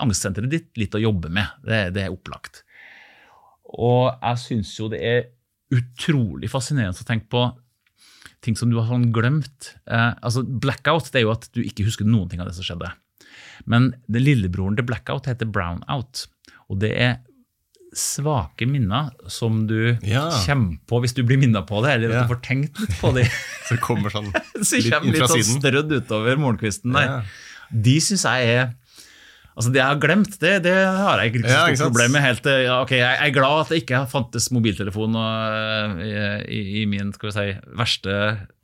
[0.03, 1.59] angstsenteret ditt litt å jobbe med.
[1.67, 2.63] Det, det er opplagt.
[3.73, 5.23] Og jeg syns jo det er
[5.73, 7.47] utrolig fascinerende å tenke på
[8.43, 9.73] ting som du har sånn glemt.
[9.87, 12.67] Eh, altså Blackout det er jo at du ikke husker noen ting av det som
[12.67, 12.91] skjedde.
[13.71, 16.27] Men det lillebroren til blackout heter brownout.
[16.69, 17.21] Og det er
[17.95, 20.31] svake minner som du Ja.
[20.47, 22.23] kommer på hvis du blir minnet på det, eller at Ja.
[22.27, 23.27] du får tenkt litt på det.
[23.69, 24.33] Så kommer sånn
[24.65, 27.05] Så litt kommer litt sånn strødd utover morgenkvisten der.
[27.05, 27.23] Ja.
[27.73, 28.75] De syns jeg er
[29.53, 32.25] Altså Det jeg har glemt, det, det har jeg ikke så stort problem med.
[32.25, 36.85] helt ja, okay, Jeg er glad at det ikke fantes mobiltelefon og, eh, i, i
[36.89, 38.15] min skal vi si, verste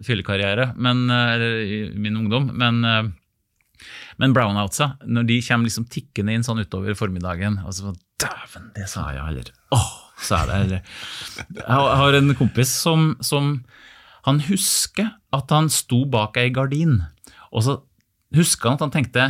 [0.06, 2.48] fyllekarriere, men, eh, eller i min ungdom.
[2.56, 3.10] Men, eh,
[4.18, 8.88] men brownoutsa, når de kommer liksom tikkende inn sånn utover formiddagen og så, Dæven, det
[8.90, 9.50] sa jeg, heller!
[9.76, 9.90] Åh,
[10.24, 10.80] sa jeg det, heller!
[11.60, 13.60] Jeg har en kompis som, som
[14.26, 16.96] Han husker at han sto bak ei gardin,
[17.52, 17.76] og så
[18.34, 19.28] husker han at han tenkte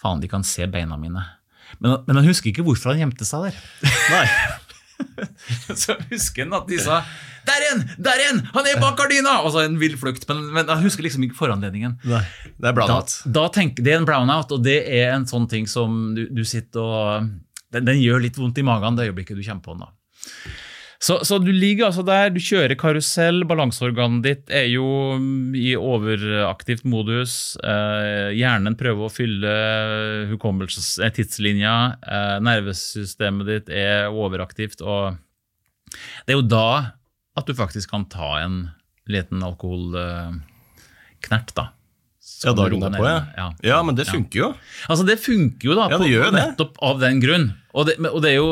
[0.00, 1.22] Faen, de kan se beina mine.
[1.78, 3.60] Men, men han husker ikke hvorfor han gjemte seg der.
[4.10, 4.26] Nei.
[5.80, 7.00] Så husker han at de sa
[7.46, 7.82] 'Der igjen!
[8.04, 8.40] Der igjen!
[8.52, 10.26] Han er bak gardina!' Og så en vill flukt.
[10.28, 11.94] Men, men han husker liksom ikke foranledningen.
[12.04, 12.20] Nei.
[12.44, 13.14] Det er Da, brownout.
[13.24, 16.42] da tenker, det er en brownout, og det er en sånn ting som du, du
[16.44, 17.30] sitter og
[17.72, 19.86] den, den gjør litt vondt i magen det øyeblikket du kommer på den.
[19.86, 19.90] da.
[21.00, 24.84] Så, så du ligger altså der, du kjører karusell, balanseorganet ditt er jo
[25.56, 27.54] i overaktivt modus.
[27.64, 29.52] Eh, hjernen prøver å fylle
[30.34, 31.72] hukommelses- eh, tidslinja.
[32.04, 34.82] Eh, nervesystemet ditt er overaktivt.
[34.84, 35.16] og
[36.26, 36.66] Det er jo da
[37.36, 38.58] at du faktisk kan ta en
[39.08, 41.70] liten alkoholknert, da.
[42.20, 43.22] Så Ja, dagen derpå, ja.
[43.36, 43.48] ja.
[43.64, 44.50] Ja, men det funker jo.
[44.88, 46.42] Altså, det funker jo da, Ja, på, det gjør jo det.
[46.44, 47.48] nettopp av den grunn.
[47.74, 48.50] Og det, og det er jo,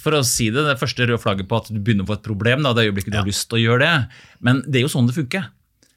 [0.00, 2.24] for å si det, det første røde flagget på at du begynner å få et
[2.26, 4.22] problem, da, det øyeblikket du har lyst til å gjøre det.
[4.44, 5.50] Men det er jo sånn det funker.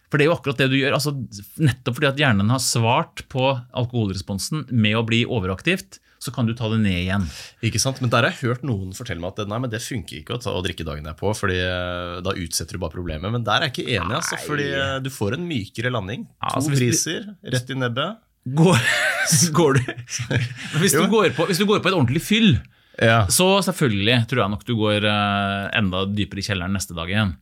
[0.08, 0.96] For det er jo akkurat det du gjør.
[0.96, 1.12] altså
[1.60, 6.54] Nettopp fordi at hjernen har svart på alkoholresponsen med å bli overaktivt, så kan du
[6.58, 7.26] ta det ned igjen.
[7.68, 8.00] Ikke sant?
[8.02, 10.42] Men der har jeg hørt noen fortelle meg at nei, men det funker ikke å,
[10.42, 13.30] ta, å drikke dagen derpå, fordi eh, da utsetter du bare problemet.
[13.36, 16.26] Men der er jeg ikke enig, altså, fordi eh, du får en mykere landing.
[16.40, 18.24] Ja, to altså, du- briser rett i nebbet.
[18.58, 18.80] Går,
[19.60, 19.82] går du
[20.82, 22.54] hvis, du går på, hvis du går på et ordentlig fyll,
[23.02, 23.20] Ja.
[23.30, 27.36] Så selvfølgelig tror jeg nok du går eh, enda dypere i kjelleren neste dag igjen.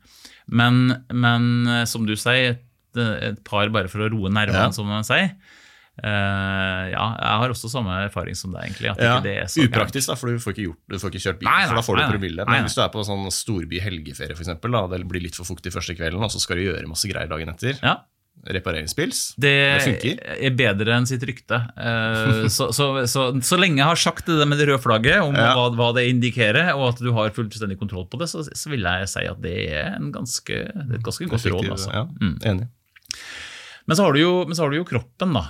[0.52, 0.82] Men,
[1.16, 3.00] men eh, som du sier, et,
[3.32, 4.74] et par bare for å roe nervene, Ja.
[4.76, 5.32] som man sier.
[5.96, 8.90] Uh, ja, jeg har også samme erfaring som deg, egentlig.
[8.92, 9.14] At Ja.
[9.64, 11.48] Upraktisk, da, for du får ikke, gjort, du får ikke kjørt bil.
[11.48, 12.46] Nei, nei, for da får du nei, du promille.
[12.52, 15.48] Men hvis du er på sånn storby helgeferie, for eksempel, da, det blir litt for
[15.48, 17.96] fuktig første kvelden, og så skal du gjøre masse greier dagen etter, Ja,
[18.46, 20.20] repareringspils, det, Det funker.
[20.38, 21.58] er bedre enn sitt rykte.
[21.78, 25.34] Eh, så, så, så, så lenge jeg har sagt det med det røde flagget, om
[25.34, 25.54] Ja.
[25.58, 28.86] hva, hva det indikerer, og at du har fullstendig kontroll på det, så, så vil
[28.86, 31.70] jeg si at det er, en ganske, det er et ganske godt råd.
[31.78, 31.92] Altså.
[31.96, 32.36] Ja, Mm.
[32.46, 32.68] Enig.
[33.88, 35.44] Men så, har du jo, men så har du jo kroppen, da.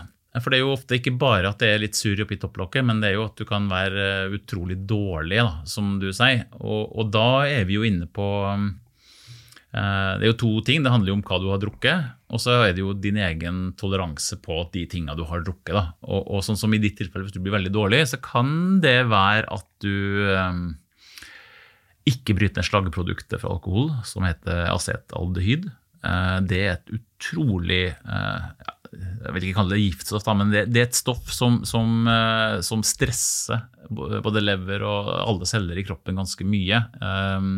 [0.43, 2.97] For det er jo ofte ikke bare at det er litt sur oppi topplokket, men
[2.99, 6.41] det er jo at du kan være eh, utrolig dårlig, da, som du sier.
[6.59, 8.65] Og, og da er vi jo inne på eh,
[9.75, 10.85] Det er jo to ting.
[10.85, 13.57] Det handler jo om hva du har drukket, og så er det jo din egen
[13.79, 15.75] toleranse på de tinga du har drukket.
[16.07, 19.01] Og, og sånn som i ditt tilfelle, hvis du blir veldig dårlig, så kan det
[19.11, 20.61] være at du um,
[22.07, 25.67] ikke bryter ned slaggeproduktet fra alkohol, som heter acetaldehyd.
[26.05, 28.47] Uh, Det er et utrolig uh,
[28.95, 32.79] Jeg vil ikke kalle det giftstoff, men det, er et stoff som, som, eh, som
[32.85, 36.79] stresser både lever og alle celler i kroppen ganske mye.
[37.03, 37.49] eh,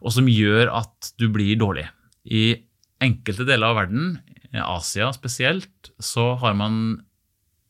[0.00, 1.86] Og som gjør at du blir dårlig.
[2.24, 2.62] I
[3.04, 4.18] enkelte deler av verden,
[4.50, 7.02] Asia spesielt, så har man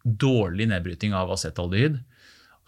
[0.04, 2.00] dårlig nedbryting av acetaldehyd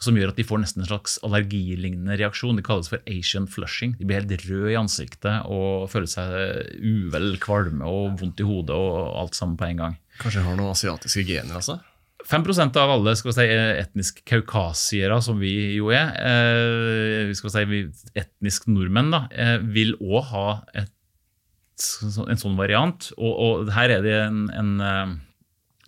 [0.03, 2.59] som gjør at de får nesten en slags allergilignende reaksjon.
[2.59, 3.95] Det kalles for Asian flushing.
[3.99, 8.75] De blir helt røde i ansiktet og føler seg uvel, kvalme og vondt i hodet
[8.75, 9.99] og alt sammen på en gang.
[10.19, 11.79] Kanskje jeg har noen asiatiske gener, altså?
[12.29, 13.47] 5% av alle skal vi si,
[13.83, 19.95] etnisk kaukasiere, som vi jo er, eh, skal vi si, etnisk nordmenn, da, eh, vil
[20.01, 20.93] òg ha et,
[22.29, 23.11] en sånn variant.
[23.19, 25.15] Og, og her er det en, en eh,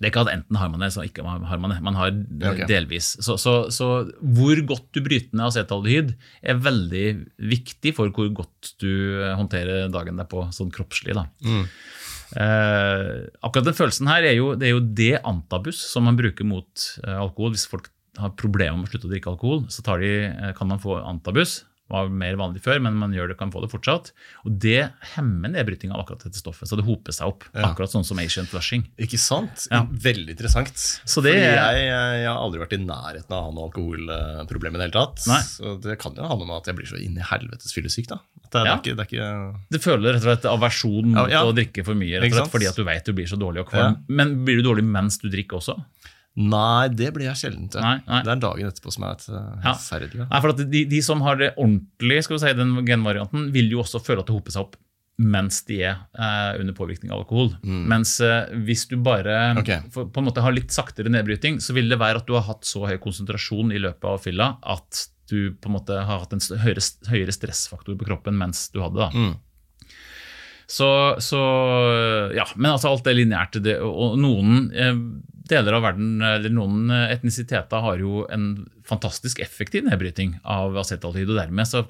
[0.00, 1.78] Det er ikke at enten har man det, så ikke har man det.
[1.86, 2.64] Man har Ja, ok.
[2.68, 3.12] delvis.
[3.22, 3.86] Så, så, så
[4.20, 6.10] hvor godt du bryter ned acetaldehyd,
[6.42, 7.04] er veldig
[7.38, 8.90] viktig for hvor godt du
[9.38, 11.14] håndterer dagen derpå, sånn kroppslig.
[11.14, 11.28] da.
[11.46, 11.68] Mm.
[12.34, 16.46] Eh, akkurat den følelsen her er jo det, er jo det antabus som man bruker
[16.48, 17.54] mot eh, alkohol.
[17.54, 20.82] Hvis folk har problemer med å slutte å drikke alkohol, så de, eh, kan man
[20.82, 21.62] få antabus.
[21.94, 24.08] Det var mer vanlig før, men man gjør det, kan få det fortsatt.
[24.42, 27.46] Og det hemmer nedbryting av akkurat dette stoffet, så det hoper seg opp.
[27.52, 27.68] Ja.
[27.70, 28.82] Akkurat sånn som Asian flushing.
[28.98, 29.68] Ikke sant?
[29.70, 29.84] Ja.
[29.86, 30.74] Veldig interessant.
[31.06, 31.54] Så det jeg,
[31.86, 35.22] jeg, har aldri vært i nærheten av å ha noe alkoholproblem i det hele tatt.
[35.30, 35.40] Nei.
[35.46, 38.10] Så det kan jo handle om at jeg blir så inn i helvetes fyllesyk.
[38.10, 38.18] da.
[38.34, 38.74] Det, det, Ja.
[38.74, 41.98] er ikke, det er ikke Du føler rett og slett aversjon mot å drikke for
[41.98, 44.02] mye, rett og slett fordi at du vet du blir så dårlig og kvalm.
[44.08, 45.78] Men blir du dårlig mens du drikker også?
[46.34, 47.80] Nei, det blir jeg sjelden til.
[47.84, 48.22] Nei, nei.
[48.26, 49.74] Det er dagen etterpå som er et uh, Ja.
[49.78, 50.24] forferdelig.
[50.32, 53.84] Nei, for de, de som har det ordentlig, skal vi si, den genvarianten, vil jo
[53.84, 54.80] også føle at det hoper seg opp
[55.22, 57.52] mens de er eh, under påvirkning av alkohol.
[57.62, 59.84] Mens eh, hvis du bare okay.
[59.94, 62.42] For, på en måte har litt saktere nedbryting, så vil det være at du har
[62.48, 66.34] hatt så høy konsentrasjon i løpet av fylla at du på en måte har hatt
[66.34, 69.06] en høyere, høyere stressfaktor på kroppen mens du hadde.
[69.06, 69.22] det.
[69.22, 69.94] Mm.
[70.66, 70.90] Så,
[71.22, 71.38] så
[72.34, 74.98] ja, Men altså alt det- Og og noen eh,
[75.48, 81.32] deler av verden, eller noen etnisiteter, har jo en fantastisk effektiv nedbryting av acetaldehyd.
[81.32, 81.84] Og dermed så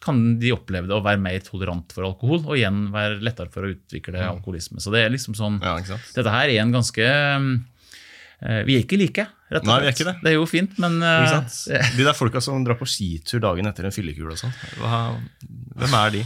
[0.00, 3.66] kan de oppleve det å være mer tolerant for alkohol, og igjen være lettere for
[3.66, 4.80] å utvikle alkoholisme.
[4.82, 5.76] Så det er liksom sånn Ja?
[6.16, 9.68] Dette her er en ganske eh, Vi er ikke like, rett og slett.
[9.68, 10.16] Nei, vi er ikke det.
[10.22, 11.36] Det er jo fint, men eh?
[11.98, 16.16] De der folka som drar på skitur dagen etter en fyllekule og sånn, hvem er
[16.18, 16.24] de?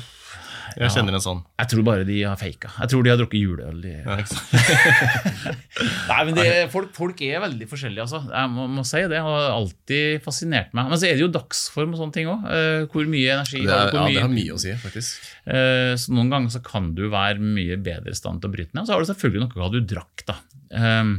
[0.76, 1.40] Jeg kjenner en sånn.
[1.62, 2.70] jeg tror bare de har faka.
[2.82, 3.78] Jeg tror de har drukket juleøl.
[3.82, 3.92] De.
[4.04, 4.16] Ja.
[6.10, 8.20] Nei, men det, folk, folk er veldig forskjellige, altså.
[8.32, 9.20] Jeg må, må si det.
[9.24, 10.90] Har alltid fascinert meg.
[10.92, 12.46] Men så er det jo dagsform og sånne ting òg.
[12.92, 15.28] hvor mye energi Det, har er, ja, hvor det har mye, mye å si, faktisk.
[15.48, 18.74] Eh, Så Noen ganger så kan du være mye bedre i stand til å bryte
[18.74, 18.84] ned.
[18.84, 20.38] Og så har du selvfølgelig noe hva du drakk, da.
[20.74, 21.14] Eh,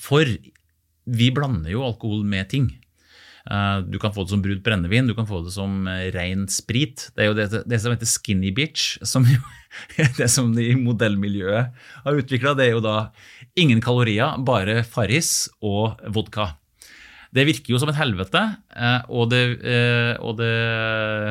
[0.00, 0.36] For
[1.10, 2.68] vi blander jo alkohol med ting.
[3.50, 6.46] Eh, Du kan få det som brunt brennevin, du kan få det som eh, ren
[6.48, 7.08] sprit.
[7.16, 9.40] Det er jo det, det som heter skinny bitch, som jo
[10.18, 12.54] det som de i modellmiljøet har utvikla.
[12.58, 12.96] Det er jo da
[13.58, 16.52] ingen kalorier, bare Farris og vodka.
[17.30, 18.40] Det virker jo som et helvete,
[18.74, 19.42] eh, og det,
[20.18, 20.54] og det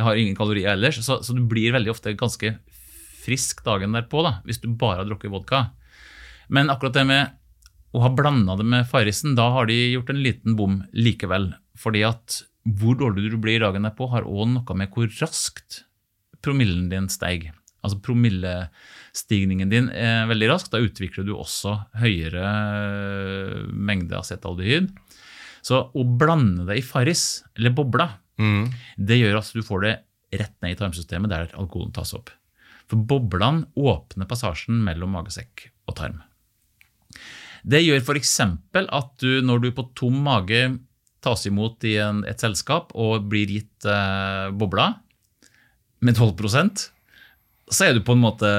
[0.06, 2.54] har ingen kalorier ellers, så, så du blir veldig ofte ganske
[3.20, 5.66] frisk dagen derpå da, hvis du bare har drukket vodka.
[6.48, 7.36] Men akkurat det med
[7.92, 11.52] å ha blanda det med Farrisen, da har de gjort en liten bom likevel.
[11.80, 12.42] Fordi at
[12.80, 15.84] hvor dårlig du blir dagen derpå, har òg noe med hvor raskt
[16.44, 17.48] promillen din steig.
[17.80, 20.70] Altså promillestigningen din er veldig rask.
[20.74, 22.50] Da utvikler du også høyere
[23.72, 24.90] mengde acetaldehyd.
[25.66, 28.70] Så å blande det i Farris, eller bobla, Mm.
[28.96, 29.96] det gjør at du får det
[30.40, 32.30] rett ned i tarmsystemet der alkoholen tas opp.
[32.88, 36.22] For boblene åpner passasjen mellom magesekk og tarm.
[37.68, 38.40] Det gjør f.eks.
[38.40, 40.80] at du når du på tom mage
[41.24, 44.94] tas imot i en, et selskap og blir gitt eh, bobla
[46.06, 46.34] med 12
[47.70, 48.50] så er du på en måte,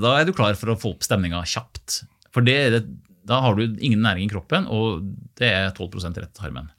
[0.00, 2.00] da er du klar for å få opp stemninga kjapt.
[2.32, 2.86] For det,
[3.28, 5.04] da har du ingen næring i kroppen, og
[5.36, 6.70] det er 12 rett til harmen.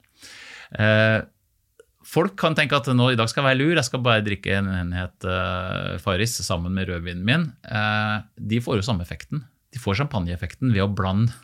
[0.74, 1.20] Eh,
[2.02, 4.56] folk kan tenke at nå i dag skal jeg være lur, jeg skal bare drikke
[4.58, 7.46] en enhet eh, Farris sammen med rødvinen min.
[7.62, 8.16] Eh,
[8.50, 9.46] de får jo samme effekten.
[9.70, 11.36] De får champagneeffekten ved å blande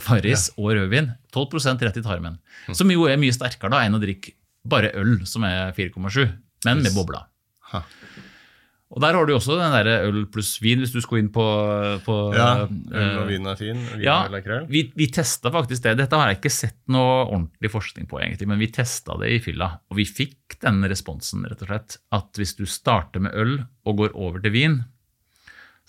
[0.00, 1.12] Farris og rødvin.
[1.32, 2.38] 12 rett i tarmen.
[2.72, 6.26] Som jo er mye sterkere da enn å drikke bare øl, som er 4,7,
[6.66, 7.26] men med bobla.
[7.72, 7.82] Ha.
[8.94, 11.44] Og der har du også den der øl pluss vin, hvis du skulle inn på,
[12.06, 13.80] på Ja, eh, øl og vin er fin.
[13.96, 14.68] Vin ja, er krøll.
[14.70, 15.96] vi, vi testa faktisk det.
[15.98, 19.40] Dette har jeg ikke sett noe ordentlig forskning på, egentlig, men vi testa det i
[19.42, 19.72] fylla.
[19.90, 24.04] Og vi fikk den responsen, rett og slett, at hvis du starter med øl og
[24.04, 24.78] går over til vin,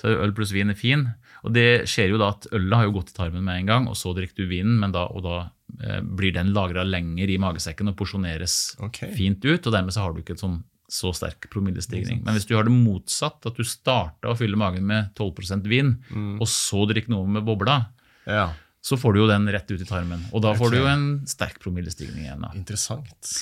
[0.02, 1.08] så er øl pluss vin er fin.
[1.46, 3.90] Og det skjer jo da at ølet har jo gått i tarmen med en gang,
[3.92, 5.38] og så drikker du vinen, men da, og da
[5.84, 9.12] eh, blir den lagra lenger i magesekken og porsjoneres okay.
[9.16, 12.22] fint ut, og dermed så har du ikke en sånn så sterk promillestigning.
[12.24, 15.98] Men hvis du har det motsatt, at du starta å fylle magen med 12% vin,
[16.10, 16.38] Mm.
[16.40, 17.90] og så drikker noe med bobla,
[18.28, 18.54] Ja,
[18.88, 20.22] så får du jo den rett ut i tarmen.
[20.32, 22.44] Og da får du jo en sterk promillestigning igjen.
[22.46, 22.54] Da.
[22.56, 23.34] interessant.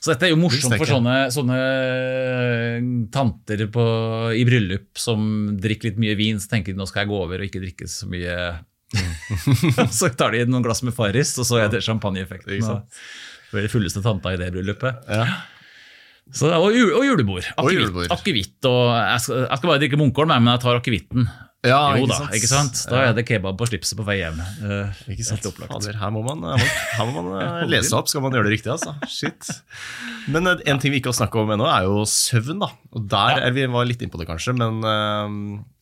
[0.00, 3.86] Så dette er jo morsomt for sånne, sånne eh, tanter på,
[4.36, 7.42] i bryllup som drikker litt mye vin, så tenker de nå skal jeg gå over
[7.42, 8.36] og ikke drikke så mye.
[9.98, 12.60] så tar de noen glass med Farris, og så er det champagneeffekten.
[12.60, 15.06] Det blir fulleste tanta i det bryllupet.
[15.10, 15.26] Ja.
[16.34, 17.46] Så, og, og julebord.
[17.54, 17.80] Og Akevitt.
[17.80, 18.12] julebord.
[18.14, 21.28] Akevitt, og jeg, skal, jeg skal bare drikke Munkholm, men jeg tar akevitten.
[21.66, 22.80] Ja, jo ikke da, ikke sant?
[22.90, 24.40] Da er det kebab på slipset på vei hjem.
[24.62, 25.46] Uh, Ikke sant?
[25.46, 28.72] Fader, her må man, her må, man eh, lese opp, skal man gjøre det riktig.
[28.74, 28.96] altså.
[29.10, 29.50] Shit.
[30.32, 32.60] Men eh, en ting vi ikke har snakka om ennå, er jo søvn.
[32.62, 32.72] da.
[32.96, 34.82] Og Der er vi var litt innpå det, kanskje, men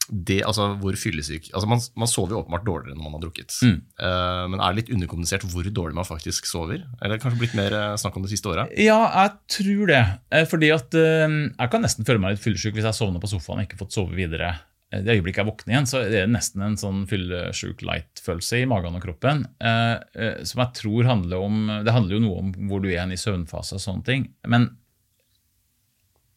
[0.05, 3.55] det, altså, hvor fyllesyk altså man, man sover jo åpenbart dårligere når man har drukket.
[3.65, 3.79] Mm.
[3.97, 6.85] Uh, men er det litt underkommunisert hvor dårlig man faktisk sover?
[7.01, 8.75] Eller kanskje blitt mer snakk om det siste året?
[8.81, 10.03] Ja, jeg tror det.
[10.51, 13.63] Fordi at uh, Jeg kan nesten føle meg litt fyllesyk hvis jeg sovner på sofaen
[13.63, 14.53] og ikke fått sove videre.
[14.95, 18.69] Eh, Det øyeblikket jeg våkner igjen, så er det nesten en sånn fyllesjuk light-følelse i
[18.71, 19.47] magen og kroppen.
[19.61, 23.05] eh, eh, Som jeg tror handler om Det handler jo noe om hvor du er
[23.05, 24.35] i søvnfase og sånne ting.
[24.47, 24.77] Men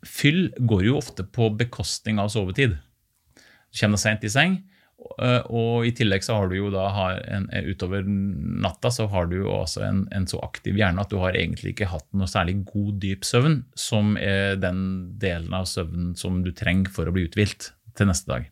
[0.05, 2.77] fyll går jo ofte på bekostning av sovetid.
[2.77, 4.63] Du kommer deg sent i seng,
[4.97, 6.87] og, og i tillegg så har du jo da
[7.27, 11.17] en, utover natta så har du jo også en, en så aktiv hjerne at du
[11.17, 16.15] har egentlig ikke hatt noe særlig god dyp søvn, som er den delen av søvnen
[16.15, 18.45] som du trenger for å bli uthvilt til neste dag.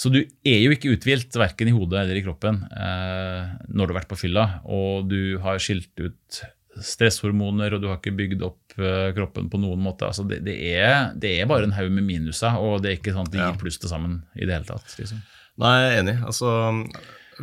[0.00, 3.92] Så du er jo ikke uthvilt, verken i hodet eller i kroppen, eh, når du
[3.92, 6.40] har vært på fylla, og du har skilt ut
[6.80, 10.08] stresshormoner, og du har ikke bygd opp eh, kroppen på noen måte.
[10.08, 13.12] Altså det, det, er, det er bare en haug med minuser, og det er ikke
[13.16, 14.94] sånn at det gir pluss til sammen i det hele tatt.
[15.00, 15.20] Liksom.
[15.60, 16.16] Nei, jeg er enig.
[16.30, 16.52] Altså,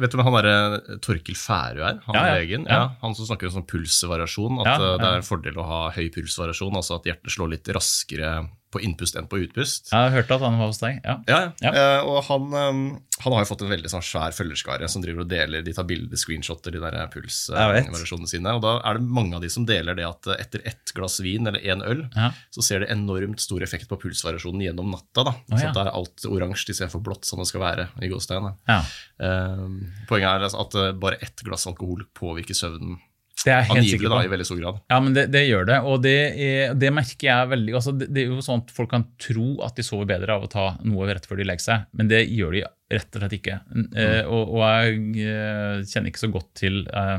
[0.02, 2.00] vet du hvem han derre Torkil Færø er?
[2.08, 2.38] Han Ja, ja.
[2.40, 2.66] legen?
[2.72, 2.84] Ja.
[3.04, 4.64] Han som snakker om sånn pulsvariasjon.
[4.64, 7.70] At eh, det er en fordel å ha høy pulsvariasjon, altså at hjertet slår litt
[7.78, 8.32] raskere
[8.72, 9.91] på innpust enn på utpust.
[9.93, 10.97] Jeg har hørt at han var hos deg.
[11.05, 11.18] ja.
[11.28, 11.72] Ja, Ja.
[11.72, 12.82] Uh, og han, um,
[13.24, 15.88] han har jo fått en veldig sånn svær følgerskare som driver og deler, de tar
[15.88, 18.51] bilder, screenshotter, de der pulsvariasjonene sine.
[18.57, 21.20] Og da er det mange av de som deler det at eh, etter ett glass
[21.24, 22.32] vin eller én øl, Ja.
[22.51, 25.24] så ser det enormt stor effekt på pulsvariasjonen gjennom natta.
[25.24, 25.34] da.
[25.51, 28.51] Oh, Så da er alt oransje istedenfor blått, som det skal være i gåstein.
[28.68, 29.68] Eh,
[30.09, 32.99] poenget er altså at eh, bare ett glass alkohol påvirker søvnen
[33.38, 34.80] Det er helt angivelig da, i veldig stor grad.
[34.90, 38.08] Ja, men det, det gjør det, og det, er, det merker jeg veldig altså det,
[38.14, 40.66] det er jo sånn at Folk kan tro at de sover bedre av å ta
[40.88, 42.64] noe rett før de legger seg, men det gjør de
[42.98, 43.58] rett og slett ikke.
[44.00, 47.18] Eh, og, og jeg eh, kjenner ikke så godt til eh,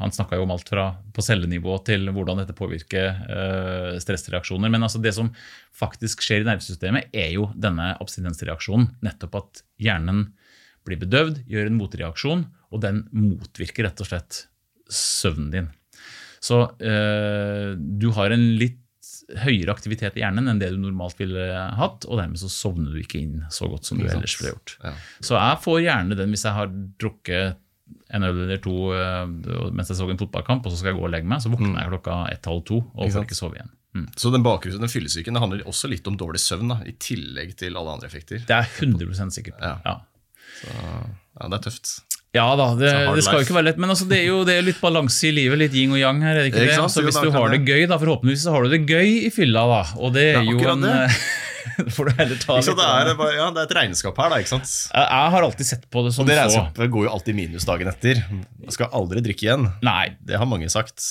[0.00, 4.72] Han snakka jo om alt fra på cellenivå til hvordan dette påvirker eh, stressreaksjoner.
[4.72, 5.30] Men altså det som
[5.76, 8.90] faktisk skjer i nervesystemet, er jo denne abstinensreaksjonen.
[9.06, 10.26] Nettopp at hjernen
[10.86, 12.44] blir bedøvd, gjør en motreaksjon,
[12.74, 14.44] og den motvirker rett og slett
[14.92, 15.70] søvnen din.
[16.42, 18.82] Så eh, du har en litt
[19.42, 21.46] høyere aktivitet i hjernen enn det du normalt ville
[21.78, 24.76] hatt, og dermed så sovner du ikke inn så godt som du ellers ville gjort.
[24.84, 24.92] Ja.
[25.18, 26.70] Så jeg får gjerne den hvis jeg har
[27.02, 27.62] drukket
[28.14, 29.24] en øl eller to eh,
[29.74, 31.80] mens jeg så en fotballkamp, og så skal jeg gå og legge meg, så våkner
[31.80, 33.12] jeg klokka ett-halv to og Mm.
[33.16, 33.72] Får ikke sove igjen.
[33.96, 34.08] Mm.
[34.20, 37.78] Så den bakgrunnen, den fyllesyken, handler også litt om dårlig søvn, da, i tillegg til
[37.78, 38.42] alle andre effekter.
[38.44, 39.62] Det er jeg 100 sikker på.
[39.62, 39.78] Ja.
[39.86, 39.96] Ja.
[40.60, 41.94] Så, ja, det er tøft.
[42.36, 44.58] Ja da, det, det skal jo ikke være lett, men altså, det er jo det
[44.60, 46.36] er litt balanse i livet, litt yin og yang her.
[46.36, 46.78] er det ikke Ikke det?
[46.78, 46.90] sant?
[46.90, 49.66] Altså, hvis du har det gøy, da forhåpentligvis så har du det gøy i fylla,
[49.72, 49.82] da.
[50.00, 50.86] Og det er jo en
[51.96, 54.40] får du heller ta litt Det, er, ja, det er et regnskap her, da.
[54.42, 54.70] ikke sant?
[54.92, 57.66] Jeg jeg har alltid sett på det som Og det regnskapet går jo alltid minus
[57.68, 58.22] dagen etter.
[58.30, 59.68] Man skal aldri drikke igjen.
[59.86, 61.02] Nei, Det har mange sagt.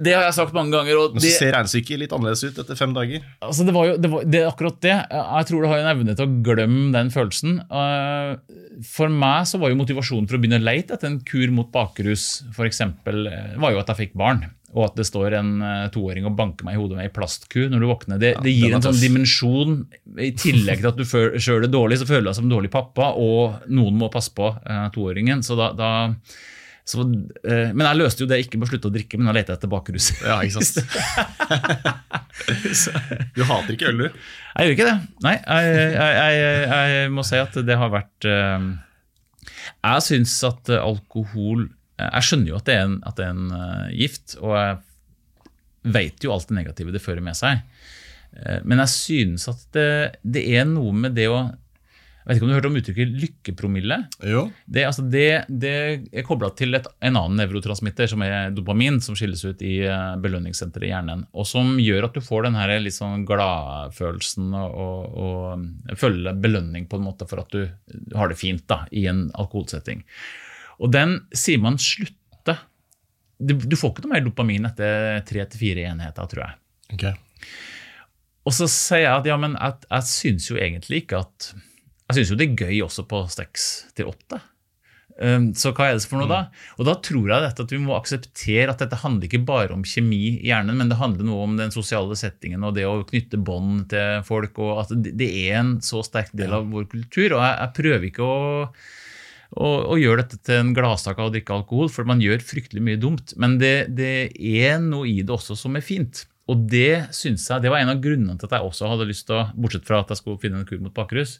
[0.00, 0.98] Det har jeg sagt mange ganger.
[0.98, 3.26] Og så det, ser regnestykket litt annerledes ut etter fem dager.
[3.44, 4.96] altså, det, var jo, det, var, det akkurat det.
[5.12, 7.60] Jeg tror du har en evne til å glemme den følelsen.
[7.68, 8.56] Eh,
[8.88, 11.70] For meg så var jo motivasjonen for å begynne å leite etter en kur mot
[11.74, 12.26] bakrus
[12.56, 14.46] for eksempel, eh, var jo at jeg fikk barn.
[14.72, 17.66] Og at det står en eh, toåring og banker meg i hodet med ei plastku
[17.68, 18.22] når du våkner.
[18.22, 19.82] Det, det gir en sånn dimensjon.
[20.16, 22.72] I tillegg til at du sjøl det dårlig, så føler du deg som en dårlig
[22.72, 24.48] pappa, og noen må passe på
[24.96, 25.44] toåringen.
[25.44, 25.92] Så da, da
[26.84, 27.04] så,
[27.46, 29.54] eh, men jeg løste jo det ikke med å slutte å drikke, men å lete
[29.54, 30.10] etter bakrus.
[30.22, 30.82] Ja, ikke sant?
[33.36, 34.06] Du hater ikke øl, du?
[34.56, 34.94] Jeg gjør ikke det.
[35.22, 38.64] Nei, jeg, jeg, jeg, jeg må si at det har vært eh,
[39.84, 41.68] Jeg syns at alkohol
[42.00, 46.24] Jeg skjønner jo at det er en, det er en eh, gift, og jeg veit
[46.24, 47.62] jo alt det negative det fører med seg.
[48.64, 49.88] Men jeg synes at det,
[50.22, 51.40] det er noe med det å
[52.22, 53.96] Jeg vet ikke om du har hørt om uttrykket lykkepromille?
[54.30, 54.42] Jo.
[54.70, 55.72] Det, altså det, det
[56.14, 60.12] er kobla til et, en annen nevrotransmitter, som er dopamin, som skilles ut i eh,
[60.22, 64.78] belønningssenteret i hjernen, og som gjør at du får den her litt sånn gladfølelsen og,
[64.84, 69.08] og, og føler belønning på en måte for at du har det fint da, i
[69.10, 70.04] en alkoholsetting.
[70.78, 72.56] Og den sier man slutte.
[73.42, 76.58] Du, du får ikke noe mer dopamin etter tre til fire enheter, tror jeg.
[76.94, 77.06] Ok.
[78.46, 81.50] Og så sier jeg at ja, men jeg, jeg syns jo egentlig ikke at
[82.12, 84.38] Jeg syns jo det er gøy også på seks til åtte.
[85.22, 86.38] Um, så hva er det for noe da?
[86.80, 90.38] Og da tror jeg at vi må akseptere at dette handler ikke bare om kjemi
[90.38, 93.90] i hjernen, men det handler noe om den sosiale settingen og det å knytte bånd
[93.92, 94.56] til folk.
[94.60, 97.36] og at det, det er en så sterk del av vår kultur.
[97.36, 98.42] Og jeg, jeg prøver ikke å
[99.52, 102.80] å, å gjøre dette til en gladsak av å drikke alkohol, for man gjør fryktelig
[102.84, 103.34] mye dumt.
[103.40, 106.24] Men det, det er noe i det også som er fint.
[106.50, 109.28] Og det synes jeg, det var en av grunnene til at jeg også hadde lyst
[109.28, 111.38] til å, bortsett fra at jeg skulle finne en kur mot bakrus,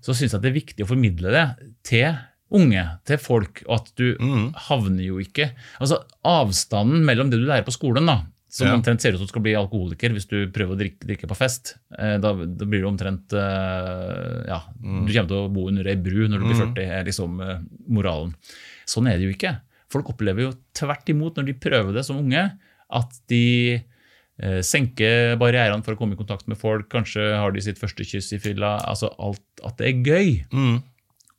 [0.00, 1.46] så syns jeg det er viktig å formidle det
[1.86, 2.16] til
[2.50, 4.52] unge, til folk, og at du Mm.
[4.54, 8.74] havner jo ikke Altså avstanden mellom det du lærer på skolen, da, som Ja.
[8.78, 11.36] omtrent ser ut som du skal bli alkoholiker hvis du prøver å drikke, drikke på
[11.36, 15.86] fest, eh, da, da blir du omtrent eh, Ja, du kommer til å bo under
[15.86, 18.34] ei bru når du blir 40, er liksom eh, moralen.
[18.86, 19.60] Sånn er det jo ikke.
[19.90, 22.46] Folk opplever jo tvert imot, når de prøver det som unge,
[22.90, 23.82] at de
[24.42, 26.86] eh, senker barrierene for å komme i kontakt med folk.
[26.92, 28.70] Kanskje har de sitt første kyss i fylla.
[28.88, 30.28] altså alt, At det er gøy.
[30.52, 30.78] Mm.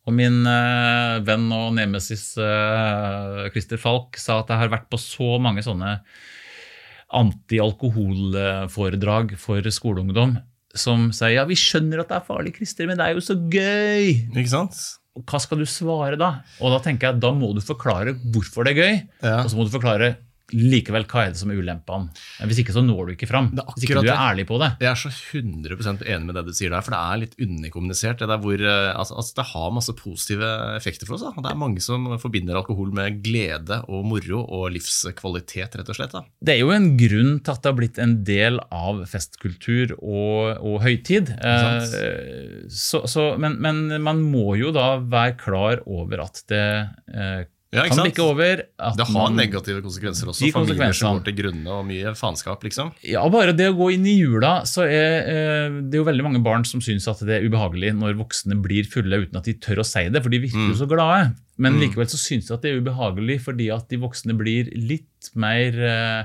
[0.09, 4.97] Og min eh, venn og nemesis eh, Christer Falk sa at jeg har vært på
[5.01, 5.91] så mange sånne
[7.09, 10.35] antialkoholforedrag for skoleungdom
[10.77, 13.33] som sier ja, vi skjønner at det er farlig, Christer, men det er jo så
[13.33, 14.05] gøy.
[14.37, 14.75] Ikke sant?
[15.25, 16.29] Hva skal du svare da?
[16.61, 18.95] Og da tenker jeg, da må du forklare hvorfor det er gøy,
[19.25, 19.37] Ja.
[19.43, 20.07] og så må du forklare
[20.55, 22.09] likevel hva er det som er ulempene.
[22.49, 23.49] Hvis ikke så når du ikke fram.
[23.53, 24.71] Det er Hvis ikke du er ærlig på det.
[24.83, 28.21] Jeg er så 100% enig med det du sier der, for det er litt underkommunisert.
[28.21, 31.25] Det, der hvor, eh, altså, altså, det har masse positive effekter for oss.
[31.27, 31.45] Da.
[31.45, 36.15] Det er mange som forbinder alkohol med glede og moro og livskvalitet, rett og slett.
[36.15, 36.23] Da.
[36.41, 40.57] Det er jo en grunn til at det har blitt en del av festkultur og,
[40.65, 41.33] og høytid.
[41.37, 46.65] Eh, så, så, men, men man må jo da være klar over at det
[47.13, 48.19] eh, Ja, ikke sant?
[48.23, 48.63] over.
[48.81, 50.47] At Det har negative konsekvenser også.
[50.55, 52.89] Familier som går til grunne og mye faenskap, liksom.
[53.05, 56.41] Ja, bare det å gå inn i jula, så er eh, det jo veldig mange
[56.41, 59.83] barn som syns at det er ubehagelig når voksne blir fulle uten at de tør
[59.83, 60.71] å si det, for de virker Mm.
[60.73, 61.35] jo så glade.
[61.61, 65.29] Men likevel så syns de at det er ubehagelig fordi at de voksne blir litt
[65.35, 66.23] mer uh,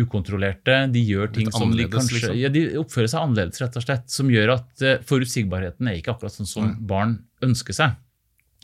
[0.00, 0.86] ukontrollerte.
[0.92, 2.36] De gjør ting som de kanskje liksom.
[2.40, 6.14] ja, De oppfører seg annerledes, rett og slett, som gjør at uh, forutsigbarheten er ikke
[6.14, 7.98] akkurat sånn som barn ønsker seg.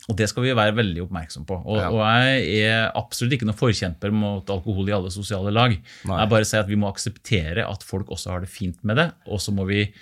[0.08, 1.56] Og Det skal vi være veldig oppmerksom på.
[1.66, 1.88] Og, Ja.
[1.90, 5.74] og Jeg er absolutt ikke noen forkjemper mot alkohol i alle sosiale lag.
[6.06, 6.20] Nei.
[6.20, 9.12] Jeg bare sier at Vi må akseptere at folk også har det fint med det,
[9.26, 9.92] og så må vi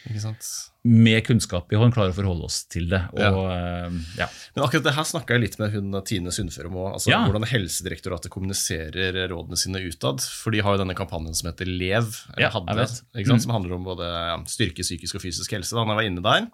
[0.85, 3.01] med kunnskap i hånd klare å forholde oss til det.
[3.17, 3.31] Ja.
[3.33, 4.27] Og, eh, ja.
[4.55, 6.93] Men akkurat det her snakka jeg litt med hun Tine Sundfør om òg.
[6.99, 7.25] Altså, Ja.
[7.25, 10.21] Hvordan Helsedirektoratet kommuniserer rådene sine utad.
[10.21, 12.87] For de har jo denne kampanjen som heter LEV, eller Ja, hadde,
[13.25, 13.41] sant?
[13.43, 15.73] som handler om både styrke psykisk og fysisk helse.
[15.73, 16.49] Da når jeg var inne der,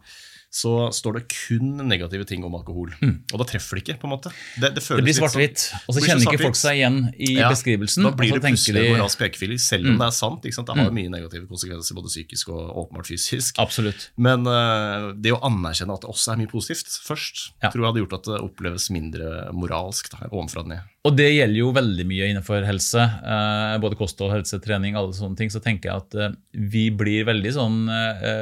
[0.50, 2.90] så står det kun negative ting om alkohol.
[3.00, 4.32] Og da treffer det ikke, på en måte.
[4.58, 4.82] Det, det.
[4.82, 8.02] Det blir sånn- svart-hvitt, og så kjenner ikke folk seg igjen i Ja, beskrivelsen.
[8.02, 9.98] Da blir det plutselig de- en moralsk pekefinger, selv om Mm.
[10.02, 10.42] det er sant.
[10.42, 13.54] Det har jo mye negative konsekvenser, både psykisk og åpenbart fysisk.
[13.62, 14.08] Absolutt.
[14.18, 17.70] Men uh, det å anerkjenne at det også er mye positivt først, Ja.
[17.70, 20.80] tror jeg hadde gjort at det oppleves mindre moralsk da, ovenfra og ned.
[21.06, 23.00] Og det gjelder jo veldig mye innenfor helse.
[23.00, 25.48] Eh, både kosthold, helse, trening, alle sånne ting.
[25.48, 27.78] Så tenker jeg at eh, vi blir veldig sånn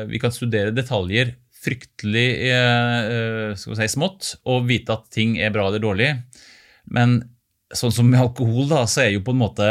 [0.09, 1.35] Vi kan studere detaljer
[1.65, 6.13] fryktelig eh, eh, si, smått å vite at ting er bra eller dårlig.
[6.95, 7.21] Men
[7.75, 9.67] sånn som med alkohol, da, så er jo på en måte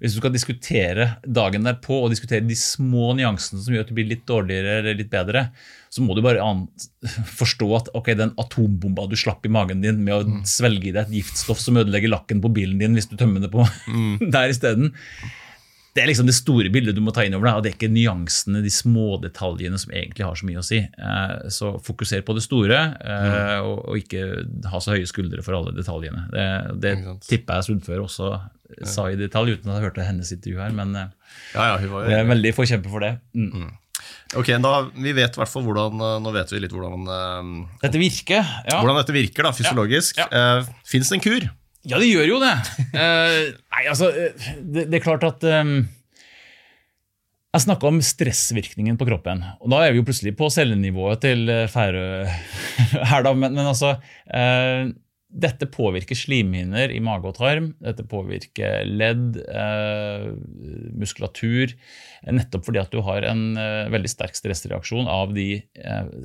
[0.00, 3.96] Hvis du skal diskutere dagen derpå og diskutere de små nyansene som gjør at du
[3.98, 5.42] blir litt dårligere eller litt bedre,
[5.92, 6.40] så må du bare
[7.34, 11.02] forstå at ok, den atombomba du slapp i magen din med å svelge i deg
[11.04, 13.66] et giftstoff som ødelegger lakken på bilen din hvis du tømmer det på
[14.36, 14.94] der isteden.
[15.94, 17.76] Det er liksom det store bildet du må ta inn over deg, og det er
[17.78, 20.78] ikke nyansene, de små detaljene som egentlig har så mye å si.
[20.86, 24.22] Eh, Så fokuser på det store, eh, og og ikke
[24.70, 26.28] ha så høye skuldre for alle detaljene.
[26.30, 26.46] Det,
[26.84, 26.94] det
[27.26, 28.30] tipper jeg Sundfør også
[28.86, 31.10] sa i detalj, uten at jeg hørte hennes intervju her, men eh,
[31.56, 33.16] Ja, ja, var jeg er veldig forkjemper for det.
[33.34, 33.70] Mm.
[34.38, 37.50] Ok, da, Vi vet hvert hvordan eh, Nå vet vi litt hvordan, eh,
[37.82, 38.78] Dette virker, ja.
[38.78, 40.20] hvordan dette virker da, fysiologisk.
[40.22, 40.28] Ja.
[40.30, 41.48] Eh, Fins det en kur?
[41.88, 42.52] Ja, det gjør jo det.
[42.92, 45.78] Uh, nei, altså, eh, det, det er klart at um,
[47.54, 49.40] Jeg snakka om stressvirkningen på kroppen.
[49.60, 52.02] og Da er vi jo plutselig på cellenivået til eh, Færø
[53.10, 53.32] her, da.
[53.32, 53.94] Men, men altså
[54.28, 54.92] eh,
[55.30, 57.72] Dette påvirker slimhinner i mage og tarm.
[57.80, 60.28] Dette påvirker ledd, eh,
[61.00, 61.72] muskulatur.
[62.28, 63.44] Nettopp fordi at du har en
[63.94, 65.62] veldig sterk stressreaksjon av de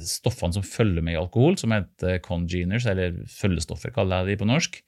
[0.03, 4.49] stoffene som følger med i alkohol, som heter congeners, eller følgestoffer, kaller jeg de på
[4.49, 4.82] norsk.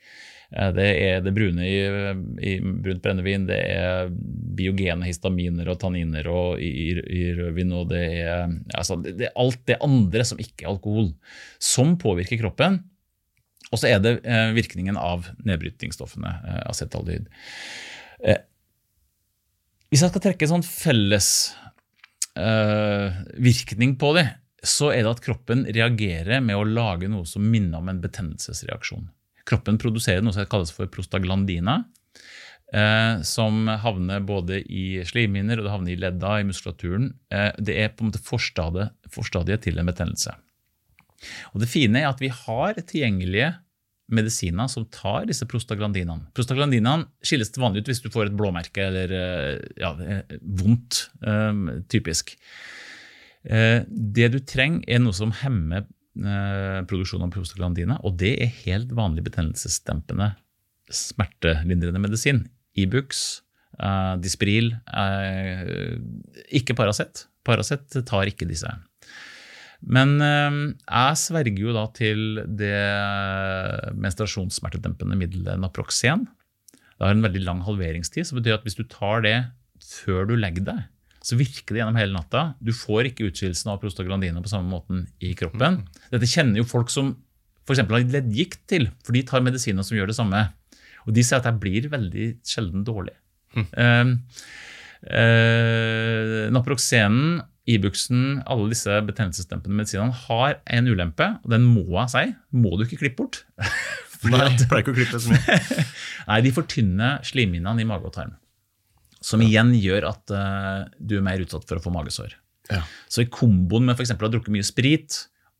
[0.55, 1.77] Eh, Det er det brune i,
[2.39, 4.11] i brunt brennevin, det er
[4.57, 9.39] biogene histaminer og tanniner og i, i, rødvin, og det er, altså, det, det er
[9.43, 11.11] alt det andre som ikke er alkohol,
[11.59, 12.81] som påvirker kroppen.
[13.67, 17.27] Og så er det eh, virkningen av nedbrytningsstoffene, eh, acetaldehyd.
[18.23, 18.39] Eh,
[19.91, 21.29] hvis jeg skal trekke en sånn felles
[22.39, 24.29] eh, virkning på det,
[24.67, 29.05] så er det at kroppen reagerer med å lage noe som minner om en betennelsesreaksjon.
[29.47, 31.79] Kroppen produserer noe som kalles for prostaglandina,
[32.73, 37.13] eh, som havner både i slimhinner og det havner i ledda, i muskulaturen.
[37.31, 40.35] Eh, det er på en måte forstadiet, forstadiet til en betennelse.
[41.53, 43.55] Og Det fine er at vi har tilgjengelige
[44.07, 46.29] medisiner som tar disse prostaglandinene.
[46.37, 51.09] Prostaglandinene skilles til vanlig ut hvis du får et blåmerke eller eh, ja, er vondt,
[51.27, 52.37] eh, typisk.
[53.43, 58.55] Eh, Det du trenger, er noe som hemmer eh, produksjon av prostaglandina, og det er
[58.63, 60.31] helt vanlig betennelsesdempende
[60.93, 62.45] smertelindrende medisin.
[62.77, 63.41] Ibux,
[63.79, 65.97] eh, Dispril, eh,
[66.53, 67.25] ikke Paracet.
[67.43, 68.69] Paracet tar ikke disse.
[69.81, 70.57] Men eh,
[70.87, 72.81] jeg sverger jo da til det
[73.97, 76.27] menstruasjonssmertedempende middelet Naproxen.
[76.97, 79.37] Det har en veldig lang halveringstid, så betyr at hvis du tar det
[79.83, 80.85] før du legger deg,
[81.27, 82.43] så virker det gjennom hele natta.
[82.63, 85.81] Du får ikke utskillelsen av prostaglandina på samme måten i kroppen.
[86.13, 87.17] Dette kjenner jo folk som
[87.67, 87.81] f.eks.
[87.83, 90.45] har leddgikt til, for de tar medisiner som gjør det samme.
[91.03, 93.17] Og de sier at jeg blir veldig sjelden dårlig.
[93.59, 94.13] Eh,
[95.11, 102.25] eh, Naproxenen, Ibuxen, alle disse betennelsesdempende medisinene har en ulempe, og den må jeg si.
[102.55, 103.43] Må du ikke klippe bort.
[104.31, 105.85] Nei, jeg pleier ikke å klippe så mye.
[106.29, 108.37] Nei, de fortynner slimhinnene i mage og tarm.
[109.27, 112.37] Som igjen gjør at uh, du er mer utsatt for å få magesår.
[112.71, 112.83] Ja.
[113.11, 114.13] Så i komboen med f.eks.
[114.15, 115.17] å ha drukket mye sprit,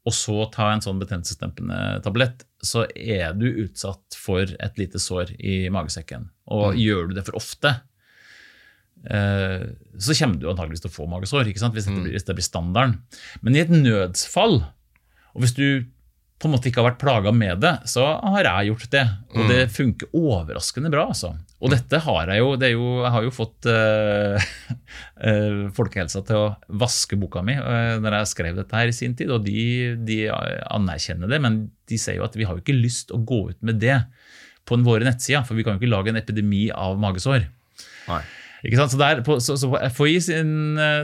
[0.08, 5.34] og så ta en sånn betennelsesdempende tablett, så er du utsatt for et lite sår
[5.36, 6.30] i magesekken.
[6.56, 7.74] Og gjør du det for ofte,
[9.12, 9.68] uh,
[10.00, 11.52] så kommer du antageligvis til å få magesår?
[11.52, 12.98] Hvis, dette blir, hvis det blir standarden.
[13.44, 14.62] Men i et nødsfall,
[15.36, 15.68] og hvis du
[16.38, 19.06] på en måte ikke har vært plaga med det, så har jeg gjort det.
[19.34, 21.08] Og det funker overraskende bra.
[21.10, 21.34] altså.
[21.58, 24.44] Og dette har jeg jo det er jo, Jeg har jo fått øh,
[25.26, 26.48] øh, folkehelsa til å
[26.84, 30.20] vaske boka mi øh, når jeg skrev dette her i sin tid, og de, de
[30.30, 31.58] anerkjenner det, men
[31.90, 33.98] de sier jo at vi har jo ikke lyst å gå ut med det
[34.68, 37.46] på våre nettsider, for vi kan jo ikke lage en epidemi av magesår.
[38.12, 38.22] Nei.
[38.68, 38.92] Ikke sant?
[38.92, 40.50] Så, der, på, så, så på FHI sin,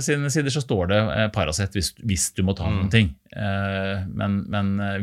[0.03, 2.75] sine sider så står det eh, Paracet hvis, hvis du må ta Mm.
[2.81, 3.11] noen ting.
[3.31, 4.97] Eh, men, men eh,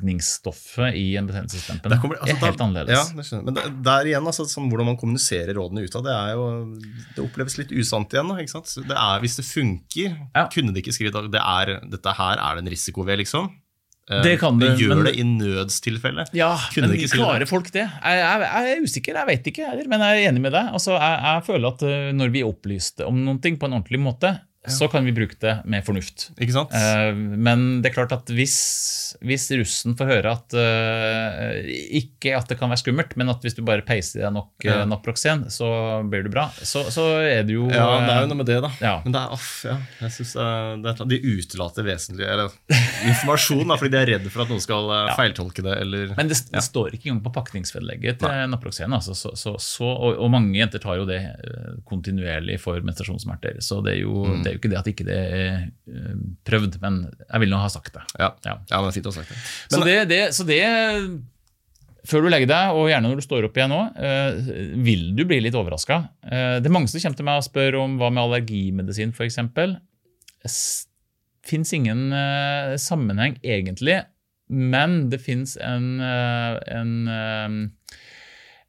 [0.00, 3.12] virkningsstoffet i en betennelsesdempen altså, er helt da- annerledes.
[3.32, 3.40] Ja.
[3.44, 6.46] Men der, der igjen, altså, sånn, hvordan man kommuniserer rådene ut av det, jo,
[7.16, 8.28] det oppleves litt usant igjen.
[8.32, 10.46] Det er, hvis det funker, Ja.
[10.52, 13.50] kunne de ikke skrevet at det er, dette her er det en risiko ved, liksom.
[14.10, 16.26] Eh, Det kan du, gjør men- det i nødstilfelle.
[16.34, 17.86] Ja, Kunne men klarer folk det?
[17.86, 20.72] Jeg, jeg, jeg er usikker, jeg vet ikke heller, men jeg er enig med deg.
[20.72, 24.00] Altså, jeg, jeg føler at eh, når vi er opplyste om ting på en ordentlig
[24.00, 24.40] måte,
[24.70, 26.28] så kan vi bruke det med fornuft.
[26.38, 26.70] Ikke sant?
[26.76, 31.66] Eh, Men det er klart at hvis, hvis russen får høre at eh,
[31.98, 34.62] Ikke at det kan være skummelt, men at hvis du bare peiser i deg nok
[34.62, 34.76] Ja.
[34.82, 35.66] uh, Naproxen, så
[36.06, 38.46] blir du bra, så, så er det jo ja, det er jo eh, noe med
[38.52, 38.70] det, da.
[38.84, 38.92] ja.
[39.02, 40.32] Men det er, aff, ja, jeg synes
[40.84, 42.54] det, er, De utelater vesentlig eller,
[43.10, 45.16] informasjon da, fordi de er redd for at noen skal eh, Ja.
[45.18, 45.74] feiltolke det.
[45.82, 48.94] Eller, Men det, det står ikke engang på pakningsvedlegget til Naproxen.
[48.94, 53.58] Altså, så, så, så, og, og mange jenter tar jo det eh, kontinuerlig for menstruasjonssmerter.
[53.64, 54.42] Så det er, jo, Mm.
[54.44, 55.50] det er jo ikke det at ikke det er
[55.90, 56.14] eh,
[56.48, 58.04] prøvd, men jeg vil nå ha sagt det.
[58.18, 58.30] ja.
[58.44, 58.56] Ja.
[58.70, 59.40] ja, men det er fint å ha sagt det.
[59.72, 60.62] Så det, det, så det
[62.08, 65.22] før du legger deg, og gjerne når du står opp igjen nå, uh, vil du
[65.28, 66.00] bli litt overraska.
[66.24, 69.38] det er mange som kommer til meg og spør om hva med allergimedisin f.eks.
[71.46, 74.00] Fins ingen uh, sammenheng egentlig,
[74.52, 77.98] men det fins en, eh, en eh,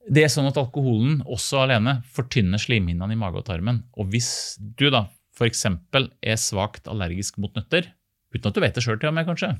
[0.03, 3.85] Det er sånn at alkoholen også alene fortynner slimhinnene i mage og tarmen.
[3.95, 5.65] Og hvis du da f.eks.
[5.65, 7.89] er svakt allergisk mot nøtter,
[8.33, 9.55] uten at du vet det sjøl kanskje,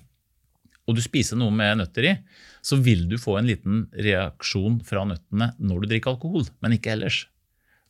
[0.84, 2.16] og du spiser noe med nøtter i,
[2.64, 6.92] så vil du få en liten reaksjon fra nøttene når du drikker alkohol, men ikke
[6.96, 7.24] ellers.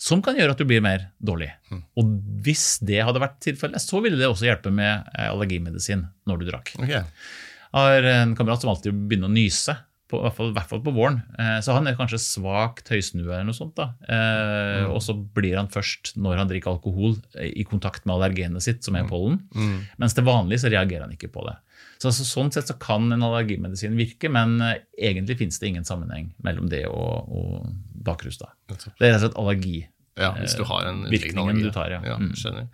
[0.02, 1.50] Som kan gjøre at du blir mer dårlig.
[1.98, 2.10] Og
[2.46, 6.48] hvis det hadde vært tilfellet, så ville det også hjelpe med eh, allergimedisin når du
[6.50, 6.74] drakk.
[6.76, 7.00] Okay.
[7.00, 9.78] Jeg har en kamerat som alltid begynner å nyse,
[10.14, 11.20] på, i, hvert fall, i hvert fall på våren.
[11.42, 13.74] Eh, Så han er kanskje svakt høysnue eller noe sånt.
[13.80, 13.90] da.
[14.06, 18.62] Eh, Og så blir han først, når han drikker alkohol, eh, i kontakt med allergenet
[18.64, 19.42] sitt, som er pollen.
[19.58, 19.80] Mm.
[19.98, 21.58] Mens til vanlig så reagerer han ikke på det.
[22.04, 25.86] Så altså, Sånn sett så kan en allergimedisin virke, men eh, egentlig finnes det ingen
[25.88, 27.68] sammenheng mellom det og, og
[28.04, 28.38] bakrus.
[28.42, 28.52] da.
[28.68, 29.88] Det er rett og slett allergi.
[30.20, 31.64] Ja, hvis du har en virkningen allergi.
[31.64, 32.18] du tar, ja.
[32.22, 32.34] Mm.
[32.38, 32.68] skjønner.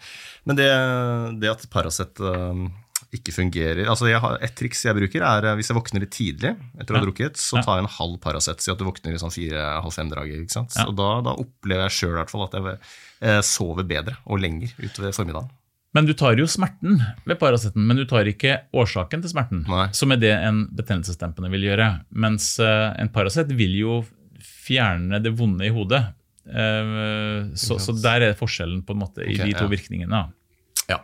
[0.50, 0.66] Men det,
[1.40, 2.20] det at Paracet
[3.16, 6.52] ikke fungerer altså har, Et triks jeg bruker, er uh, hvis jeg våkner litt tidlig
[6.78, 8.62] etter å ha drukket, så tar jeg en halv Paracet.
[8.62, 10.44] Si at du våkner i sånn fire-halv fem-draget.
[10.44, 10.76] ikke sant?
[10.86, 15.50] Og da, da opplever jeg sjøl at jeg eh, sover bedre og lenger utover formiddagen.
[15.98, 19.88] Men du tar jo smerten ved Paraceten, men du tar ikke årsaken til smerten, Nei.
[19.98, 21.90] som er det en betennelsesdempende vil gjøre.
[22.14, 24.02] Mens eh, en Paracet vil jo
[24.46, 26.04] fjerne det vonde i hodet.
[26.46, 29.74] Eh, så, så der er forskjellen på en måte i okay, de to ja.
[29.74, 30.22] virkningene.
[30.22, 30.28] Ja.
[30.90, 31.02] Ja.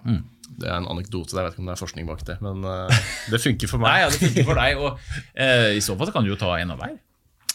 [0.60, 3.00] Det er en anekdote, jeg vet ikke om det er forskning bak det, men uh,
[3.32, 3.90] det funker for meg.
[3.92, 6.40] Nei, ja, Det funker for deg, og eh, i så fall så kan du jo
[6.40, 6.94] ta en av hver.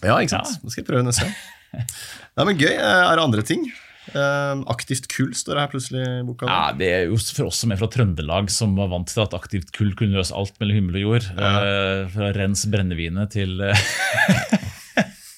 [0.00, 0.60] Ja, ikke sant?
[0.64, 1.38] Det skal jeg prøve neste gang.
[2.36, 2.74] Nei, men Gøy.
[2.74, 3.70] Eh, Er det andre ting?
[4.10, 6.48] Uh, aktivt kull står det her plutselig i boka.
[6.48, 9.36] Ja, Det er jo for oss som er fra Trøndelag, som var vant til at
[9.36, 11.28] aktivt kull kunne løse alt mellom himmel og jord.
[11.36, 13.84] Eh, fra rens brennevinet til eh,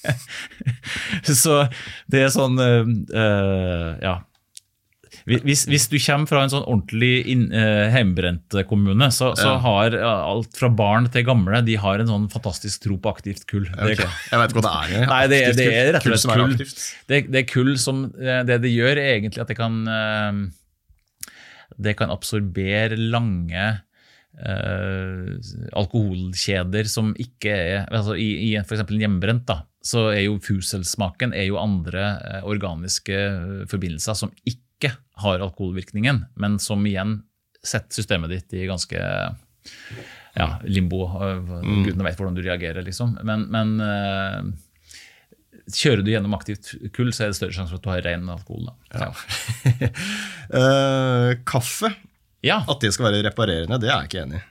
[1.43, 1.61] Så
[2.11, 2.83] det er sånn uh,
[3.13, 4.15] eh, Ja.
[5.25, 9.59] Hvis, hvis du kommer fra en sånn ordentlig inn- eh, hjemmebrent kommune, så, så Ja.
[9.63, 13.63] har alt fra barn til gamle de har en sånn fantastisk tro på aktivt kull.
[13.71, 15.07] Det, Jeg vet ikke hva det er.
[15.07, 15.93] Nei, det, det er kull.
[15.93, 16.53] rett og Kull slett kull.
[16.57, 16.83] aktivt.
[17.07, 20.43] Det, det er kull som eh, Det det gjør, er egentlig at det kan eh,
[21.87, 23.71] Det kan absorbere lange
[24.33, 25.35] Uh,
[25.77, 28.79] alkoholkjeder som ikke er altså I, i f.eks.
[28.81, 33.19] en hjemmebrent, da, så er jo fuselsmaken er jo andre uh, organiske
[33.69, 37.21] forbindelser som ikke har alkoholvirkningen, men som igjen
[37.63, 38.99] setter systemet ditt i ganske
[40.33, 41.05] ja, limbo.
[41.21, 41.39] eh,
[41.85, 43.15] Gudene vet hvordan du reagerer, liksom.
[43.23, 44.39] Men, men eh,
[45.71, 48.31] kjører du gjennom aktivt kull, så er det større sjanse for at du har ren
[48.33, 48.71] alkohol.
[48.71, 49.05] Da.
[49.05, 49.11] Ja.
[50.53, 51.89] Eh, kaffe,
[52.45, 52.59] ja.
[52.69, 54.41] at det skal være reparerende, det er jeg ikke enig i.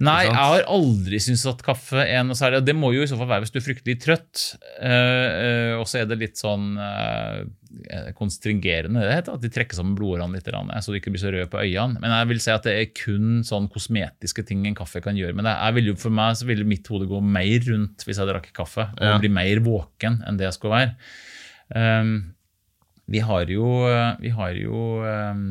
[0.00, 2.62] Nei, jeg har aldri syntes at kaffe er noe særlig.
[2.64, 4.44] Det må jo i så fall være hvis du er fryktelig trøtt.
[4.80, 7.42] Uh, uh, og så er det litt sånn uh,
[8.16, 9.02] konstringerende.
[9.04, 11.60] Det heter at de trekker sammen blodårene litt, så du ikke blir så rød på
[11.60, 12.00] øynene.
[12.00, 15.36] Men jeg vil si at det er kun sånn kosmetiske ting en kaffe kan gjøre
[15.36, 15.52] det.
[15.52, 18.52] Jeg vil jo, for meg så ville mitt hode gå mer rundt hvis jeg drakk
[18.56, 19.18] kaffe, og Ja.
[19.20, 20.96] bli mer våken enn det jeg skulle være.
[21.76, 22.14] Um,
[23.10, 23.68] vi har jo,
[24.22, 25.48] vi har jo um,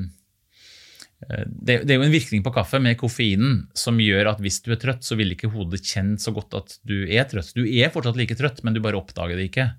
[1.27, 4.71] det, det er jo en virkning på kaffe med koffeinen som gjør at hvis du
[4.71, 7.51] er trøtt, så vil ikke hodet kjenne så godt at du er trøtt.
[7.57, 9.69] Du er fortsatt like trøtt, men du bare oppdager det ikke.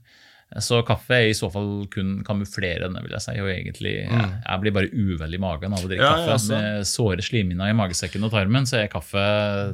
[0.59, 3.35] Så kaffe er i så fall kun kamuflerende, vil jeg si.
[3.39, 6.27] Og egentlig, jeg, jeg blir bare uvel i magen av å drikke Ja, kaffe.
[6.27, 6.57] ja, altså.
[6.59, 9.23] Med såre slimhinner i magesekken og tarmen, så er kaffe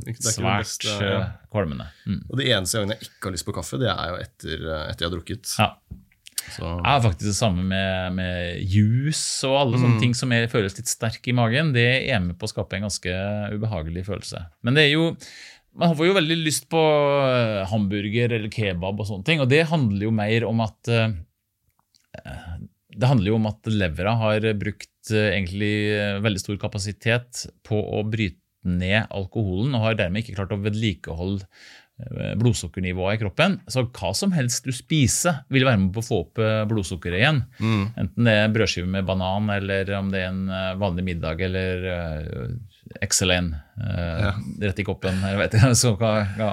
[0.04, 1.22] det er svært beste, ja.
[1.22, 1.88] eh, kvalmende.
[2.04, 2.20] Mm.
[2.28, 5.06] Og det eneste gangene jeg ikke har lyst på kaffe, det er jo etter, etter
[5.06, 5.54] jeg har drukket.
[5.56, 5.70] Ja.
[6.54, 10.46] Så, Jeg har faktisk det samme med, med juice og alle sånne ting som er,
[10.52, 11.72] føles litt sterk i magen.
[11.74, 13.12] Det er med på å skape en ganske
[13.56, 14.46] ubehagelig følelse.
[14.66, 15.10] Men det er jo
[15.76, 19.66] man får jo veldig lyst på eh, hamburger eller kebab og sånne ting, og det
[19.68, 21.12] handler jo mer om at eh,
[22.96, 25.74] det handler jo om at levra har brukt eh, egentlig
[26.24, 31.44] veldig stor kapasitet på å bryte ned alkoholen, og har dermed ikke klart å vedlikeholde
[31.44, 31.50] eh,
[32.36, 33.54] blodsukkernivået i kroppen.
[33.72, 37.20] Så hva som helst du spiser, vil være med på å få opp eh, blodsukkeret
[37.22, 37.38] igjen.
[37.58, 41.40] mm, Enten det er brødskive med banan, eller om det er en eh, vanlig middag,
[41.48, 43.48] eller uh, XL1
[43.80, 44.34] eh, Ja.
[44.68, 45.22] rett i koppen.
[45.24, 46.50] Jeg vet ikke, så hva, hva,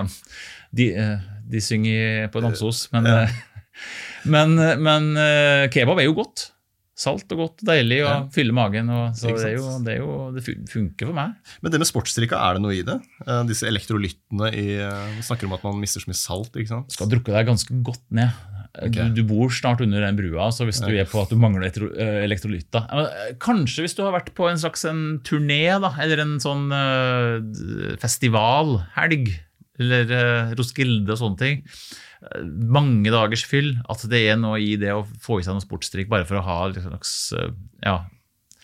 [0.71, 3.23] de, uh, de synger på Namsos, men, Ja.
[3.27, 3.35] eh,
[4.33, 6.52] men, men eh, kebab er jo godt.
[6.95, 8.17] Salt og godt, og deilig og Ja.
[8.29, 8.89] fyller magen.
[8.93, 11.33] Og, så det, jo, det, jo, det funker for meg.
[11.63, 12.99] Men det med sportsdrikka, er det noe i det?
[13.25, 16.69] Eh, disse elektrolyttene i eh, Vi snakker om at man mister så mye salt, ikke
[16.69, 16.93] sant?
[16.93, 18.29] skal drukke deg ganske godt ned.
[18.73, 19.09] Okay.
[19.13, 21.01] Du, du bor snart under den brua, så hvis du Ja.
[21.03, 24.57] er på at du mangler elektro, eh, eh, Kanskje hvis du har vært på en
[24.57, 29.29] slags en turné, da, eller en sånn uh, festivalhelg,
[29.81, 31.61] eller eh, Roskilde og sånne ting.
[32.43, 33.73] Mange dagers fyll.
[33.91, 36.45] At det er noe i det å få i seg noe sportsdrikk bare for å
[36.47, 37.49] ha litt slags eh,
[37.83, 37.97] ja,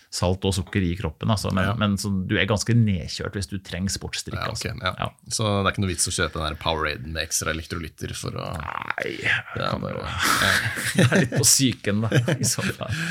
[0.10, 1.30] salt og sukker i kroppen.
[1.30, 1.52] Altså.
[1.54, 1.74] Men, Ja.
[1.78, 4.42] men så, du er ganske nedkjørt hvis du trenger sportsdrikk.
[4.42, 4.72] Altså.
[4.82, 5.10] ja.
[5.30, 8.34] Så det er ikke noe vits å kjøpe den der Powerade med ekstra elektrolytter for
[8.42, 9.14] å Nei,
[9.54, 10.08] Det er bare
[10.98, 12.24] Jeg er litt på psyken, da.
[12.40, 12.96] i så fall.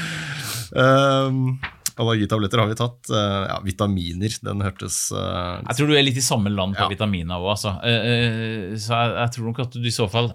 [0.69, 1.55] Um,
[1.99, 3.11] Allergitabletter har vi tatt.
[3.11, 6.87] Eh, ja, vitaminer, den hørtes uh, Jeg tror du er litt i samme land på
[6.87, 6.93] Ja.
[6.93, 7.75] vitaminer òg, altså.
[7.83, 10.33] Uh, uh, Så jeg, jeg tror nok at du i så fall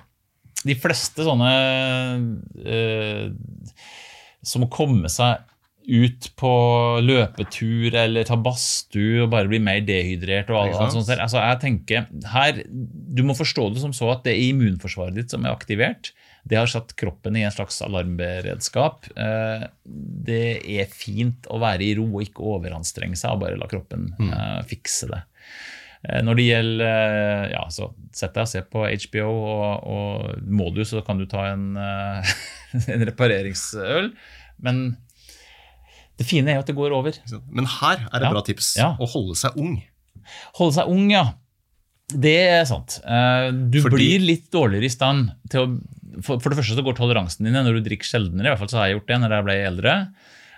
[0.64, 1.50] De fleste sånne
[4.44, 5.42] som å komme seg
[5.84, 6.52] ut på
[7.04, 10.52] løpetur eller ta badstue og bare bli mer dehydrert.
[10.52, 11.20] og alt, alt sånt der.
[11.26, 12.62] Altså, jeg tenker, her,
[13.14, 16.12] Du må forstå det som så at det er immunforsvaret ditt som er aktivert.
[16.50, 19.06] Det har satt kroppen i en slags alarmberedskap.
[19.16, 20.46] Eh, Det
[20.82, 24.34] er fint å være i ro og ikke overanstrenge seg og bare la kroppen mm.
[24.68, 25.22] fikse det.
[26.10, 30.44] Eh, Når det gjelder eh, ja, så Sett deg og se på HBO, og, og
[30.46, 32.34] må du, så kan du ta en, eh,
[32.94, 34.12] en repareringsøl.
[34.62, 34.84] Men
[36.20, 37.16] det fine er jo at det går over.
[37.50, 38.30] Men her er et Ja.
[38.36, 38.74] bra tips.
[38.78, 38.92] Ja.
[39.02, 39.80] Å holde seg ung.
[40.60, 41.24] Holde seg ung, ja.
[42.20, 43.00] Det er sant.
[43.06, 45.82] Eh, Du Fordi- blir litt dårligere i stand til å
[46.22, 48.46] For, for det første så går toleransen din ned når du drikker sjeldnere.
[48.46, 49.94] I hvert fall så har jeg gjort det når jeg ble eldre.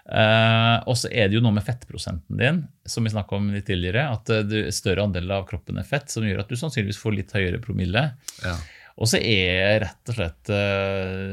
[0.06, 3.66] Eh, og så er det jo noe med fettprosenten din, som vi snakka om litt
[3.66, 4.04] tidligere.
[4.12, 7.32] At du, større andel av kroppen er fett, som gjør at du sannsynligvis får litt
[7.32, 8.04] høyere promille.
[8.44, 8.58] Ja.
[9.00, 10.52] Og så er rett og slett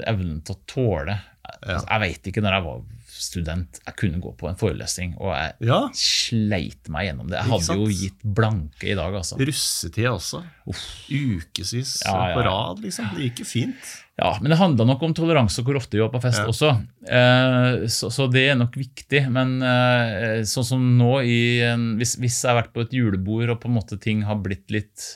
[0.06, 1.18] evnen til å tåle
[1.62, 2.80] altså, Jeg vet ikke når jeg var
[3.22, 5.80] student, jeg kunne gå på en forelesning, og jeg ja.
[5.96, 7.38] sleit meg gjennom det.
[7.40, 9.38] Jeg hadde jo gitt blanke i dag, altså.
[9.40, 10.42] Russetid også.
[10.66, 13.10] Ukevis Ja, ja, på rad, liksom.
[13.16, 13.92] Det gikk jo fint.
[14.20, 16.74] Ja, men det handla nok om toleranse og hvor ofte vi var på fest også.
[17.08, 19.24] Eh, så, så det er nok viktig.
[19.32, 23.54] Men eh, sånn som nå, i en, hvis, hvis jeg har vært på et julebord
[23.54, 25.14] og på en måte ting har blitt litt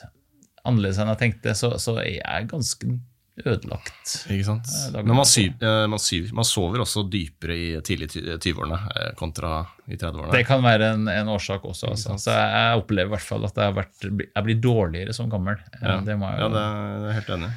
[0.67, 2.97] annerledes enn jeg tenkte, så, så er jeg ganske
[3.45, 4.13] ødelagt.
[4.33, 4.69] Ikke sant?
[4.71, 9.11] Eh, Men man, syv, eh, man, syv, man sover også dypere i tidlig 20-årene eh,
[9.19, 10.31] kontra i 30-årene.
[10.33, 11.91] Det kan være en, en årsak også.
[11.93, 12.15] Altså.
[12.21, 15.59] Så jeg, opplever i hvert fall at jeg, har vært, jeg blir dårligere som gammel.
[15.77, 17.55] Eh, Ja, Det jeg ja det er det jeg helt enig i.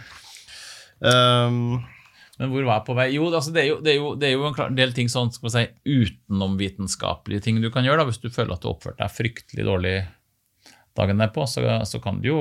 [1.01, 1.81] Um,
[2.41, 3.09] Men hvor var jeg på vei?
[3.14, 5.33] Jo, altså det, er jo, det, er jo, det er jo en del ting sånn,
[5.33, 8.03] skal si, utenomvitenskapelige ting du kan gjøre.
[8.05, 9.97] da, Hvis du føler at du oppførte deg fryktelig dårlig
[10.97, 12.41] dagen derpå, så, så kan du jo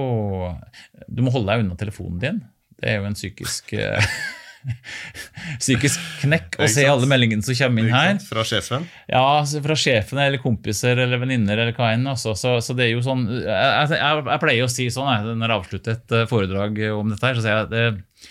[1.07, 2.39] Du må holde deg unna telefonen din.
[2.79, 4.13] Det er jo en psykisk eh,
[5.61, 8.17] Psykisk knekk å se alle meldingene som kommer inn her.
[8.27, 8.87] Fra sjefen.
[9.07, 12.03] Ja, altså fra sjefen eller kompiser eller venninner eller hva enn.
[12.11, 12.35] Altså.
[12.39, 15.53] Så, så det er jo sånn jeg, jeg, jeg pleier å si sånn jeg, når
[15.53, 18.27] jeg avslutter et eh, foredrag om dette, her, så sier jeg at eh,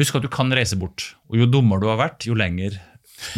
[0.00, 1.12] husk at du kan reise bort.
[1.30, 2.80] Og jo dummere du har vært, jo lenger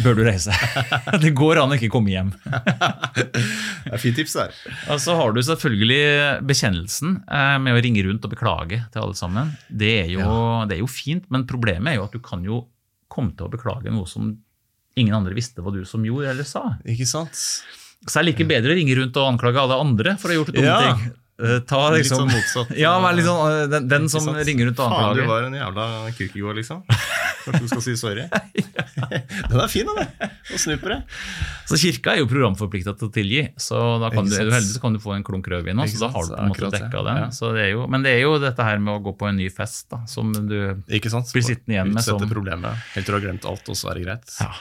[0.03, 0.53] bør du reise.
[1.23, 2.31] det går an å ikke komme hjem.
[2.45, 4.55] Det er fint tips der.
[4.93, 6.01] Og så har du selvfølgelig
[6.49, 9.53] bekjennelsen eh, med å ringe rundt og beklage til alle sammen.
[9.69, 10.27] Det er, jo,
[10.69, 12.63] det er jo fint, men problemet er jo at du kan jo
[13.11, 14.33] komme til å beklage noe som
[14.97, 16.65] ingen andre visste hva du som gjorde eller sa.
[16.89, 17.37] Ikke sant?
[17.37, 20.39] Så det er like bedre å ringe rundt og anklage alle andre for å ha
[20.41, 20.81] gjort dumme Ja.
[20.97, 21.15] ting.
[21.37, 22.69] Eh, liksom, Litt liksom, sånn motsatt.
[22.83, 25.57] ja, vær litt sånn, eh, den, den som ringer rundt og Faen, du var en
[25.57, 25.83] jævla
[26.17, 26.79] Kierkegaard, liksom.
[27.47, 28.23] Kanskje du skal si sorry?
[29.47, 30.31] Den er fin, den.
[30.51, 30.97] Og snupere.
[31.69, 34.81] Så kirka er jo programforplikta til å tilgi, så da kan du, du heldig så
[34.83, 37.03] kan du få en klunk rødvin også, så da har du på en måte dekka
[37.07, 37.21] den.
[37.21, 37.29] Ja.
[37.37, 39.47] Så det jo, men det er jo dette her med å gå på en ny
[39.53, 40.57] fest, da, som du?
[40.89, 42.83] Blir sittende igjen med Utsette problemet.
[42.97, 44.35] Helt til du har glemt alt, og så er det greit.
[44.41, 44.51] ja?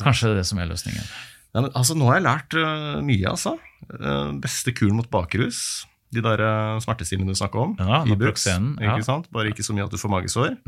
[0.00, 1.12] Kanskje det er det som er løsningen.
[1.52, 3.58] Ja, men, altså, nå har jeg lært uh, mye, altså.
[3.92, 5.82] Uh, beste kuren mot bakrus.
[6.12, 7.76] De der øh, smertestillende du snakka om.
[7.80, 8.96] Ja, Ibux, Naproxen, ja.
[9.00, 9.32] Ikke?
[9.32, 10.58] Bare ikke så mye at du får magesår.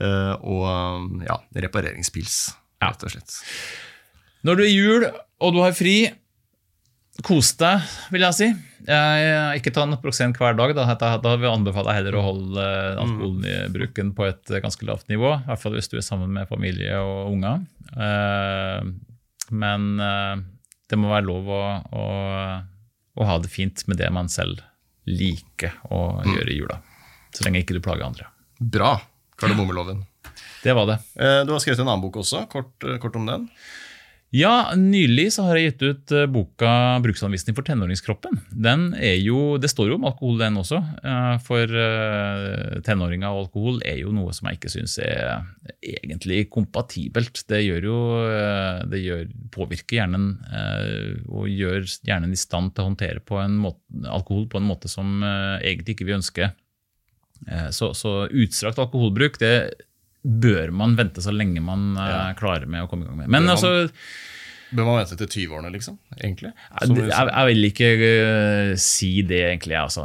[0.00, 1.36] Øh, og øh, ja,
[1.66, 2.38] repareringspils,
[2.82, 3.36] rett og slett.
[4.46, 5.06] Når du er jul
[5.38, 5.96] og du har fri,
[7.26, 7.82] kos deg,
[8.14, 8.48] vil jeg si.
[8.88, 10.72] Jeg, ikke ta Naproxen hver dag.
[10.76, 14.86] Da, da, da vil jeg anbefale heller å holde eh, alkoholbruken på et eh, ganske
[14.88, 15.34] lavt nivå.
[15.34, 17.66] I hvert fall hvis du er sammen med familie og unger.
[17.98, 18.88] Eh,
[19.50, 20.34] men eh,
[20.88, 22.06] det må være lov å, å,
[23.18, 24.62] å ha det fint med det man selv
[25.08, 26.78] liker å gjøre i jula.
[27.34, 28.28] Så lenge ikke du plager andre.
[28.58, 28.96] Bra.
[29.38, 30.02] Kardemommeloven.
[30.62, 30.98] Det var det.
[31.20, 32.44] Eh, du har skrevet en annen bok også.
[32.50, 33.46] Kort, øh, kort om den.
[34.28, 36.68] Ja, nylig så har jeg gitt ut eh, boka
[37.00, 38.42] 'Bruksanvisning for tenåringskroppen'.
[38.52, 40.82] Den er jo, Det står jo om alkohol, den også.
[41.00, 45.48] eh, For eh, tenåringer og alkohol er jo noe som jeg ikke syns er
[45.80, 47.40] egentlig kompatibelt.
[47.48, 47.98] Det gjør jo
[48.90, 50.38] Det gjør, påvirker hjernen
[51.28, 55.22] og gjør hjernen i stand til å håndtere på måte, alkohol på en måte som
[55.24, 56.52] egentlig ikke vi ønsker.
[57.70, 59.54] Så, så utstrakt alkoholbruk det
[60.24, 62.34] bør man vente så lenge man eh, Ja.
[62.38, 63.28] klarer med å komme i gang med.
[63.28, 63.90] Men Bør man- altså,
[64.68, 65.94] Bør man vente til 20-årene, liksom?
[66.20, 66.50] Egentlig?
[66.52, 69.72] Jeg, jeg vil ikke uh, si det, egentlig.
[69.80, 70.02] Altså.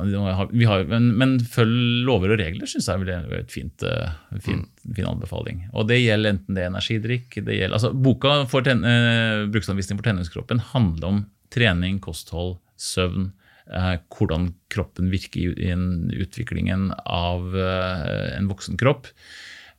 [0.54, 4.70] Vi har, men, men følg lover og regler, syns jeg er et fint, uh, fint,
[4.86, 4.94] Mm.
[4.96, 5.60] fin anbefaling.
[5.74, 10.00] Og Det gjelder enten det er energidrikk det gjelder, altså, Boka for ten, uh, Bruksanvisning
[10.00, 13.34] for tenåringskroppen handler om trening, kosthold, søvn.
[14.12, 15.76] hvordan kroppen virker i,
[16.20, 19.08] utviklingen av en voksen kropp.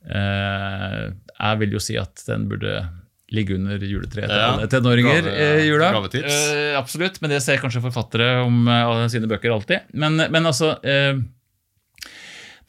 [0.05, 1.01] Eh,
[1.35, 2.77] jeg vil jo si at den burde
[3.33, 5.89] ligge under juletreet til alle tenåringer eh, i jula.
[6.21, 9.89] Eh, absolutt, men det ser kanskje forfattere om eh, sine bøker alltid.
[9.97, 11.17] Men, men altså eh,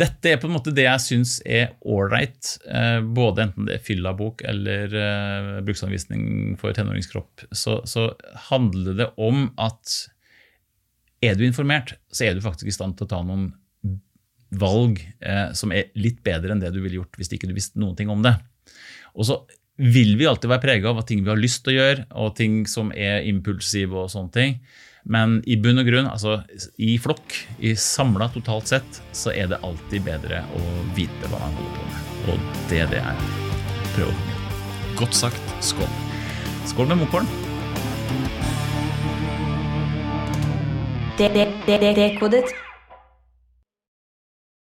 [0.00, 3.84] Dette er på en måte det jeg syns er ålreit, eh, både enten det er
[3.84, 7.46] fylla-bok eller eh, bruksanvisning for tenåringskropp.
[7.52, 8.10] Så, så
[8.50, 9.94] handler det om at
[11.24, 13.46] er du informert, så er du faktisk i stand til å ta noen
[14.50, 17.80] valg eh, som er litt bedre enn det du ville gjort hvis ikke du visste
[17.82, 18.36] noen ting om det.
[19.16, 19.40] Og så
[19.76, 22.62] vil vi alltid være prega av ting vi har lyst til å gjøre, og ting
[22.70, 24.58] som er impulsive og sånne ting.
[25.06, 26.40] Men i bunn og grunn, altså
[26.82, 30.62] i flokk, i samla totalt sett, så er det alltid bedre å
[30.96, 32.02] vite hva man holder på med.
[32.32, 33.28] Og det er det jeg
[33.94, 34.96] prøver å gjøre.
[34.96, 35.56] Godt sagt.
[35.62, 35.92] Skål.
[36.66, 37.28] Skål med Mokorn.
[41.16, 42.65] Det- det- det- det- Dekodet